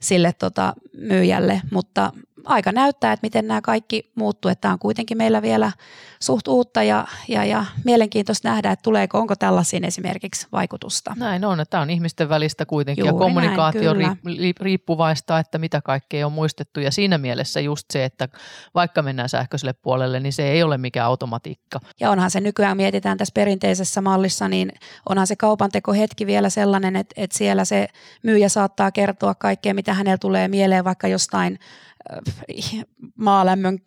sille 0.00 0.32
tota 0.32 0.74
myyjälle, 0.96 1.60
mutta 1.70 2.12
aika 2.44 2.72
näyttää, 2.72 3.12
että 3.12 3.24
miten 3.24 3.48
nämä 3.48 3.60
kaikki 3.60 4.10
muuttuu, 4.14 4.50
että 4.50 4.60
tämä 4.60 4.72
on 4.72 4.78
kuitenkin 4.78 5.18
meillä 5.18 5.42
vielä 5.42 5.72
suht 6.20 6.48
uutta 6.48 6.82
ja, 6.82 7.06
ja, 7.28 7.44
ja 7.44 7.64
mielenkiintoista 7.84 8.48
nähdä, 8.48 8.70
että 8.70 8.82
tuleeko, 8.82 9.18
onko 9.18 9.36
tällaisiin 9.36 9.84
esimerkiksi 9.84 10.46
vaikutusta. 10.52 11.14
Näin 11.16 11.44
on, 11.44 11.60
että 11.60 11.70
tämä 11.70 11.82
on 11.82 11.90
ihmisten 11.90 12.28
välistä 12.28 12.66
kuitenkin 12.66 13.02
Juuri 13.02 13.14
ja 13.14 13.18
kommunikaatio 13.18 13.94
näin, 13.94 14.18
riippuvaista, 14.60 15.38
että 15.38 15.58
mitä 15.58 15.80
kaikkea 15.80 16.26
on 16.26 16.32
muistettu 16.32 16.80
ja 16.80 16.90
siinä 16.90 17.18
mielessä 17.18 17.60
just 17.60 17.86
se, 17.92 18.04
että 18.04 18.28
vaikka 18.74 19.02
mennään 19.02 19.28
sähköiselle 19.28 19.72
puolelle, 19.72 20.20
niin 20.20 20.32
se 20.32 20.50
ei 20.50 20.62
ole 20.62 20.78
mikään 20.78 21.06
automatiikka. 21.06 21.80
Ja 22.00 22.10
onhan 22.10 22.30
se 22.30 22.40
nykyään, 22.40 22.76
mietitään 22.76 23.18
tässä 23.18 23.32
perinteisessä 23.34 24.00
mallissa, 24.00 24.48
niin 24.48 24.72
onhan 25.08 25.26
se 25.26 25.36
kaupantekohetki 25.36 26.26
vielä 26.26 26.50
sellainen, 26.50 26.96
että, 26.96 27.14
että 27.16 27.38
siellä 27.38 27.64
se 27.64 27.88
myyjä 28.22 28.48
saattaa 28.48 28.92
kertoa 28.92 29.34
kaikkea, 29.34 29.74
mitä 29.74 29.94
hänellä 29.94 30.18
tulee 30.18 30.48
mieleen 30.48 30.84
vaikka 30.84 31.08
jostain 31.08 31.58
maalämmön 33.16 33.78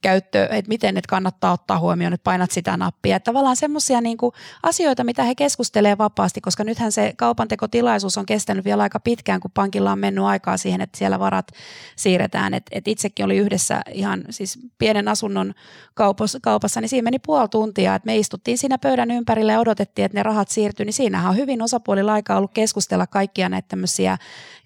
käyttö, 0.00 0.48
että 0.50 0.68
miten 0.68 0.94
ne 0.94 1.00
kannattaa 1.08 1.52
ottaa 1.52 1.78
huomioon, 1.78 2.12
että 2.12 2.24
painat 2.24 2.50
sitä 2.50 2.76
nappia. 2.76 3.16
Että 3.16 3.24
tavallaan 3.24 3.56
semmoisia 3.56 4.00
niin 4.00 4.18
asioita, 4.62 5.04
mitä 5.04 5.22
he 5.22 5.34
keskustelee 5.34 5.98
vapaasti, 5.98 6.40
koska 6.40 6.64
nythän 6.64 6.92
se 6.92 7.12
kaupantekotilaisuus 7.16 8.18
on 8.18 8.26
kestänyt 8.26 8.64
vielä 8.64 8.82
aika 8.82 9.00
pitkään, 9.00 9.40
kun 9.40 9.50
pankilla 9.54 9.92
on 9.92 9.98
mennyt 9.98 10.24
aikaa 10.24 10.56
siihen, 10.56 10.80
että 10.80 10.98
siellä 10.98 11.18
varat 11.18 11.48
siirretään. 11.96 12.54
Et, 12.54 12.66
et 12.70 12.88
itsekin 12.88 13.24
oli 13.24 13.36
yhdessä 13.36 13.82
ihan 13.92 14.24
siis 14.30 14.58
pienen 14.78 15.08
asunnon 15.08 15.54
kaupassa, 15.94 16.38
kaupassa, 16.42 16.80
niin 16.80 16.88
siinä 16.88 17.04
meni 17.04 17.18
puoli 17.18 17.48
tuntia, 17.48 17.94
että 17.94 18.06
me 18.06 18.16
istuttiin 18.16 18.58
siinä 18.58 18.78
pöydän 18.78 19.10
ympärillä 19.10 19.52
ja 19.52 19.60
odotettiin, 19.60 20.06
että 20.06 20.18
ne 20.18 20.22
rahat 20.22 20.48
siirtyi, 20.48 20.86
niin 20.86 20.92
siinähän 20.92 21.30
on 21.30 21.36
hyvin 21.36 21.62
osapuolilla 21.62 22.12
aikaa 22.12 22.36
ollut 22.36 22.54
keskustella 22.54 23.06
kaikkia 23.06 23.48
näitä 23.48 23.68
tämmöisiä 23.68 24.18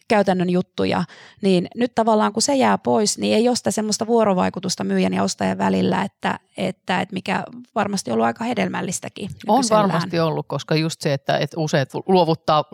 käytännön 0.08 0.50
juttuja, 0.50 1.04
niin 1.42 1.68
nyt 1.76 1.94
tavallaan 1.94 2.32
kun 2.32 2.42
se 2.42 2.54
jää 2.54 2.78
pois, 2.78 3.18
niin 3.18 3.36
ei 3.36 3.48
ole 3.48 3.56
sitä 3.56 3.70
semmoista 3.70 4.06
vuorovaikutusta 4.06 4.84
myyjän 4.84 5.14
ja 5.14 5.22
ostajan 5.22 5.58
välillä, 5.58 6.02
että, 6.02 6.38
että, 6.56 7.00
että 7.00 7.12
mikä 7.12 7.44
varmasti 7.74 8.10
on 8.10 8.12
ollut 8.12 8.26
aika 8.26 8.44
hedelmällistäkin. 8.44 9.30
On 9.46 9.64
varmasti 9.70 10.20
ollut, 10.20 10.46
koska 10.48 10.74
just 10.74 11.00
se, 11.00 11.12
että, 11.12 11.38
että 11.38 11.60
useat 11.60 11.88
luovuttaa 12.06 12.64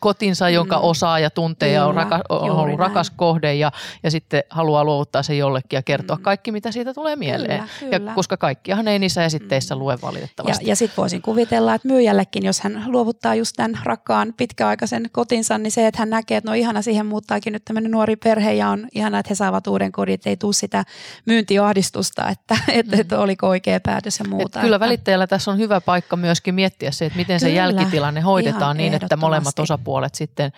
kotinsa, 0.00 0.48
jonka 0.48 0.76
mm. 0.76 0.84
osaa 0.84 1.18
ja 1.18 1.30
tuntee 1.30 1.72
ja 1.72 1.86
on, 1.86 1.94
raka, 1.94 2.20
on 2.28 2.50
ollut 2.50 2.66
näin. 2.66 2.78
rakas 2.78 3.10
kohde 3.10 3.54
ja, 3.54 3.72
ja 4.02 4.10
sitten 4.10 4.42
haluaa 4.50 4.84
luovuttaa 4.84 5.22
sen 5.22 5.38
jollekin 5.38 5.76
ja 5.76 5.82
kertoa 5.82 6.16
mm. 6.16 6.22
kaikki, 6.22 6.52
mitä 6.52 6.72
siitä 6.72 6.94
tulee 6.94 7.16
mieleen. 7.16 7.64
Kyllä, 7.80 7.96
kyllä. 7.96 8.10
Ja 8.10 8.14
koska 8.14 8.36
kaikkiahan 8.36 8.88
ei 8.88 8.98
niissä 8.98 9.24
esitteissä 9.24 9.74
mm. 9.74 9.78
lue 9.78 9.98
valitettavasti. 10.02 10.64
Ja, 10.64 10.68
ja 10.68 10.76
sitten 10.76 10.96
voisin 10.96 11.22
kuvitella, 11.22 11.74
että 11.74 11.88
myyjällekin, 11.88 12.44
jos 12.44 12.60
hän 12.60 12.84
luovuttaa 12.86 13.34
just 13.34 13.52
tämän 13.56 13.78
rakkaan 13.84 14.34
pitkäaikaisen 14.36 15.08
kotinsa, 15.12 15.58
niin 15.58 15.72
se, 15.72 15.86
että 15.86 15.98
hän 15.98 16.10
näkee, 16.10 16.36
että 16.36 16.50
no 16.50 16.54
ihana 16.54 16.82
siihen 16.82 17.06
muuttaakin 17.06 17.52
nyt 17.52 17.64
tämmöinen 17.64 17.90
nuori 17.90 18.16
perhe 18.16 18.52
ja 18.52 18.68
on 18.68 18.88
ihana, 18.94 19.18
että 19.18 19.30
he 19.30 19.34
saavat 19.34 19.66
uuden 19.66 19.92
kodin, 19.92 20.14
että 20.14 20.30
ei 20.30 20.36
tule 20.36 20.52
sitä 20.52 20.84
myyntiahdistusta, 21.26 22.28
että, 22.28 22.56
että, 22.68 22.96
että 22.96 23.16
mm. 23.16 23.22
Oliko 23.28 23.48
oikea 23.48 23.80
päätös 23.80 24.18
ja 24.18 24.24
muuta. 24.28 24.58
Et 24.58 24.64
kyllä 24.64 24.80
välittäjällä 24.80 25.26
tässä 25.26 25.50
on 25.50 25.58
hyvä 25.58 25.80
paikka 25.80 26.16
myöskin 26.16 26.54
miettiä 26.54 26.90
se, 26.90 27.06
että 27.06 27.16
miten 27.16 27.40
kyllä, 27.40 27.50
se 27.50 27.56
jälkitilanne 27.56 28.20
hoidetaan 28.20 28.76
niin, 28.76 28.94
että 28.94 29.16
molemmat 29.16 29.58
osapuolet 29.58 30.14
sitten 30.14 30.52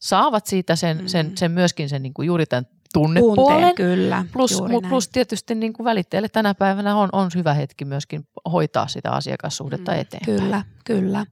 saavat 0.00 0.46
siitä 0.46 0.76
sen, 0.76 1.08
sen, 1.08 1.26
mm. 1.26 1.32
sen 1.36 1.50
myöskin 1.50 1.88
sen 1.88 2.02
niin 2.02 2.14
kuin 2.14 2.26
juuri 2.26 2.46
tämän 2.46 2.66
tunnepuolen. 2.92 3.36
Tunteen, 3.36 3.74
kyllä. 3.74 4.24
Plus, 4.32 4.62
plus 4.88 5.08
tietysti 5.08 5.54
niin 5.54 5.72
kuin 5.72 5.84
välittäjälle 5.84 6.28
tänä 6.28 6.54
päivänä 6.54 6.96
on, 6.96 7.08
on 7.12 7.30
hyvä 7.34 7.54
hetki 7.54 7.84
myöskin 7.84 8.28
hoitaa 8.52 8.88
sitä 8.88 9.10
asiakassuhdetta 9.10 9.92
mm, 9.92 9.98
eteenpäin. 9.98 10.40
Kyllä, 10.40 10.62
kyllä. 10.84 11.26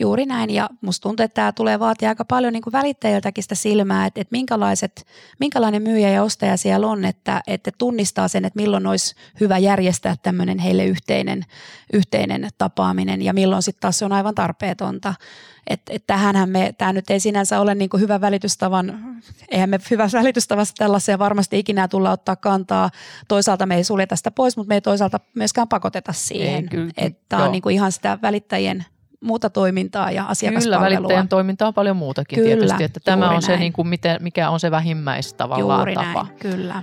Juuri 0.00 0.26
näin 0.26 0.50
ja 0.50 0.70
musta 0.80 1.02
tuntuu, 1.02 1.24
että 1.24 1.34
tämä 1.34 1.52
tulee 1.52 1.78
vaatia 1.78 2.08
aika 2.08 2.24
paljon 2.24 2.52
niin 2.52 2.62
kuin 2.62 2.72
välittäjiltäkin 2.72 3.44
sitä 3.44 3.54
silmää, 3.54 4.06
että, 4.06 4.20
että 4.20 4.32
minkälaiset, 4.32 5.06
minkälainen 5.40 5.82
myyjä 5.82 6.10
ja 6.10 6.22
ostaja 6.22 6.56
siellä 6.56 6.86
on, 6.86 7.04
että, 7.04 7.42
että 7.46 7.70
tunnistaa 7.78 8.28
sen, 8.28 8.44
että 8.44 8.60
milloin 8.60 8.86
olisi 8.86 9.14
hyvä 9.40 9.58
järjestää 9.58 10.16
tämmöinen 10.22 10.58
heille 10.58 10.84
yhteinen, 10.84 11.44
yhteinen 11.92 12.48
tapaaminen 12.58 13.22
ja 13.22 13.32
milloin 13.32 13.62
sitten 13.62 13.80
taas 13.80 13.98
se 13.98 14.04
on 14.04 14.12
aivan 14.12 14.34
tarpeetonta. 14.34 15.14
Että 15.66 15.92
et 15.92 16.06
tähänhän 16.06 16.50
me, 16.50 16.74
tämä 16.78 16.92
nyt 16.92 17.10
ei 17.10 17.20
sinänsä 17.20 17.60
ole 17.60 17.74
niin 17.74 17.90
kuin 17.90 18.00
hyvä 18.00 18.20
välitystavan, 18.20 19.16
eihän 19.50 19.70
me 19.70 19.78
hyvä 19.90 20.08
välitystavassa 20.12 20.74
tällaiseen 20.78 21.18
varmasti 21.18 21.58
ikinä 21.58 21.88
tulla 21.88 22.10
ottaa 22.10 22.36
kantaa. 22.36 22.90
Toisaalta 23.28 23.66
me 23.66 23.76
ei 23.76 23.84
suljeta 23.84 24.16
sitä 24.16 24.30
pois, 24.30 24.56
mutta 24.56 24.68
me 24.68 24.74
ei 24.74 24.80
toisaalta 24.80 25.20
myöskään 25.34 25.68
pakoteta 25.68 26.12
siihen. 26.12 26.64
Ei, 26.64 26.68
kyllä, 26.68 26.92
että 26.96 27.38
on 27.38 27.52
niin 27.52 27.62
kuin 27.62 27.74
ihan 27.74 27.92
sitä 27.92 28.18
välittäjien 28.22 28.84
muuta 29.26 29.50
toimintaa 29.50 30.10
ja 30.10 30.24
asiakaspalvelua. 30.24 30.86
Kyllä, 30.86 30.96
välittäjän 30.96 31.28
toiminta 31.28 31.66
on 31.66 31.74
paljon 31.74 31.96
muutakin 31.96 32.36
kyllä, 32.36 32.48
tietysti, 32.48 32.84
että 32.84 33.00
tämä 33.04 33.30
on 33.30 33.42
se, 33.42 33.56
niin 33.56 33.72
kuin, 33.72 33.88
miten, 33.88 34.16
mikä 34.22 34.50
on 34.50 34.60
se 34.60 34.70
vähimmäis 34.70 35.34
tavallaan 35.34 35.78
juuri 35.78 35.94
tapa. 35.94 36.22
Näin, 36.22 36.38
kyllä. 36.38 36.82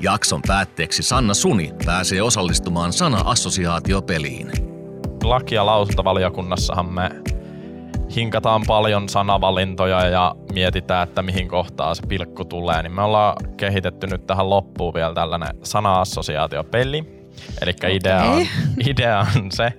Jakson 0.00 0.42
päätteeksi 0.46 1.02
Sanna 1.02 1.34
Suni 1.34 1.72
pääsee 1.86 2.22
osallistumaan 2.22 2.92
sana-assosiaatiopeliin. 2.92 4.52
Laki- 5.22 5.54
ja 5.54 5.66
lausuntavaliokunnassahan 5.66 6.86
me 6.86 7.10
hinkataan 8.16 8.62
paljon 8.66 9.08
sanavalintoja 9.08 10.06
ja 10.06 10.34
mietitään, 10.52 11.08
että 11.08 11.22
mihin 11.22 11.48
kohtaan 11.48 11.96
se 11.96 12.02
pilkku 12.08 12.44
tulee, 12.44 12.82
niin 12.82 12.92
me 12.92 13.02
ollaan 13.02 13.36
kehitetty 13.56 14.06
nyt 14.06 14.26
tähän 14.26 14.50
loppuun 14.50 14.94
vielä 14.94 15.14
tällainen 15.14 15.48
sana-assosiaatiopeli. 15.62 17.16
Eli 17.62 17.70
okay. 17.70 17.96
idea, 17.96 18.22
on, 18.22 18.46
idea 18.90 19.26
on 19.36 19.52
se, 19.52 19.72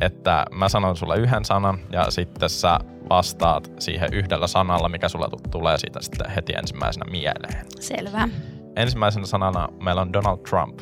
että 0.00 0.46
mä 0.50 0.68
sanon 0.68 0.96
sulle 0.96 1.16
yhden 1.16 1.44
sanan 1.44 1.78
ja 1.92 2.10
sitten 2.10 2.50
sä 2.50 2.78
vastaat 3.10 3.70
siihen 3.78 4.08
yhdellä 4.12 4.46
sanalla, 4.46 4.88
mikä 4.88 5.08
sulle 5.08 5.28
tulee 5.50 5.78
siitä 5.78 6.02
sitten 6.02 6.30
heti 6.30 6.52
ensimmäisenä 6.52 7.10
mieleen. 7.10 7.66
Selvä. 7.80 8.28
Ensimmäisenä 8.76 9.26
sanana 9.26 9.68
meillä 9.84 10.00
on 10.00 10.12
Donald 10.12 10.38
Trump. 10.38 10.80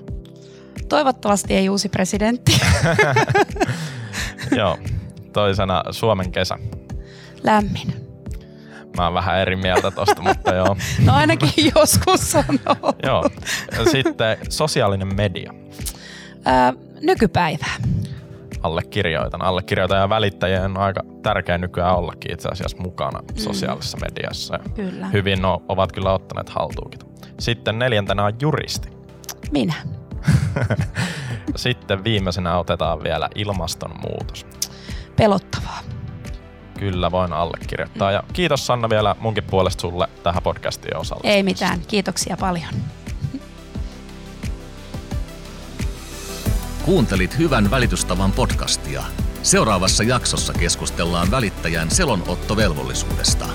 Toivottavasti 0.88 1.54
ei 1.54 1.68
uusi 1.68 1.88
presidentti. 1.88 2.52
Joo. 4.58 4.78
Toisena 5.32 5.82
Suomen 5.90 6.32
kesä. 6.32 6.58
Lämmin. 7.42 8.10
Mä 8.96 9.04
oon 9.04 9.14
vähän 9.14 9.38
eri 9.38 9.56
mieltä 9.56 9.90
tosta, 9.90 10.22
mutta 10.22 10.54
joo. 10.54 10.76
No 11.06 11.14
ainakin 11.14 11.72
joskus 11.74 12.32
sanoo. 12.32 12.94
joo. 13.02 13.24
Sitten 13.90 14.36
sosiaalinen 14.48 15.14
media. 15.14 15.54
Öö, 16.46 16.80
nykypäivää 17.02 17.74
allekirjoitan. 18.62 19.42
Allekirjoitan 19.42 19.98
ja 19.98 20.08
välittäjien 20.08 20.64
on 20.64 20.78
aika 20.78 21.00
tärkeä 21.22 21.58
nykyään 21.58 21.96
ollakin 21.96 22.32
itse 22.32 22.48
asiassa 22.48 22.76
mukana 22.80 23.18
mm. 23.18 23.36
sosiaalisessa 23.36 23.98
mediassa. 23.98 24.58
Kyllä. 24.74 25.06
Hyvin 25.06 25.42
no, 25.42 25.62
ovat 25.68 25.92
kyllä 25.92 26.12
ottaneet 26.12 26.48
haltuukin. 26.48 27.00
Sitten 27.38 27.78
neljäntenä 27.78 28.24
on 28.24 28.32
juristi. 28.40 28.88
Minä. 29.50 29.74
Sitten 31.56 32.04
viimeisenä 32.04 32.58
otetaan 32.58 33.02
vielä 33.02 33.28
ilmastonmuutos. 33.34 34.46
Pelottavaa. 35.16 35.80
Kyllä, 36.78 37.10
voin 37.10 37.32
allekirjoittaa. 37.32 38.12
Ja 38.12 38.22
kiitos 38.32 38.66
Sanna 38.66 38.90
vielä 38.90 39.16
munkin 39.20 39.44
puolesta 39.44 39.80
sulle 39.80 40.08
tähän 40.22 40.42
podcastiin 40.42 40.96
osalta. 40.96 41.28
Ei 41.28 41.42
mitään, 41.42 41.80
kiitoksia 41.88 42.36
paljon. 42.40 42.74
Kuuntelit 46.84 47.38
Hyvän 47.38 47.70
välitystavan 47.70 48.32
podcastia. 48.32 49.02
Seuraavassa 49.42 50.02
jaksossa 50.02 50.52
keskustellaan 50.52 51.30
välittäjän 51.30 51.90
selonottovelvollisuudesta. 51.90 53.46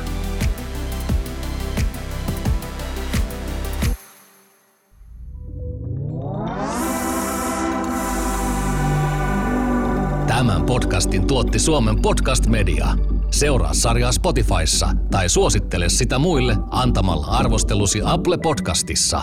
Tämän 10.27 10.65
podcastin 10.65 11.27
tuotti 11.27 11.59
Suomen 11.59 12.01
Podcast 12.01 12.45
Media. 12.47 12.87
Seuraa 13.31 13.73
sarjaa 13.73 14.11
Spotifyssa 14.11 14.89
tai 15.11 15.29
suosittele 15.29 15.89
sitä 15.89 16.19
muille 16.19 16.55
antamalla 16.71 17.27
arvostelusi 17.27 18.01
Apple 18.03 18.37
Podcastissa. 18.37 19.21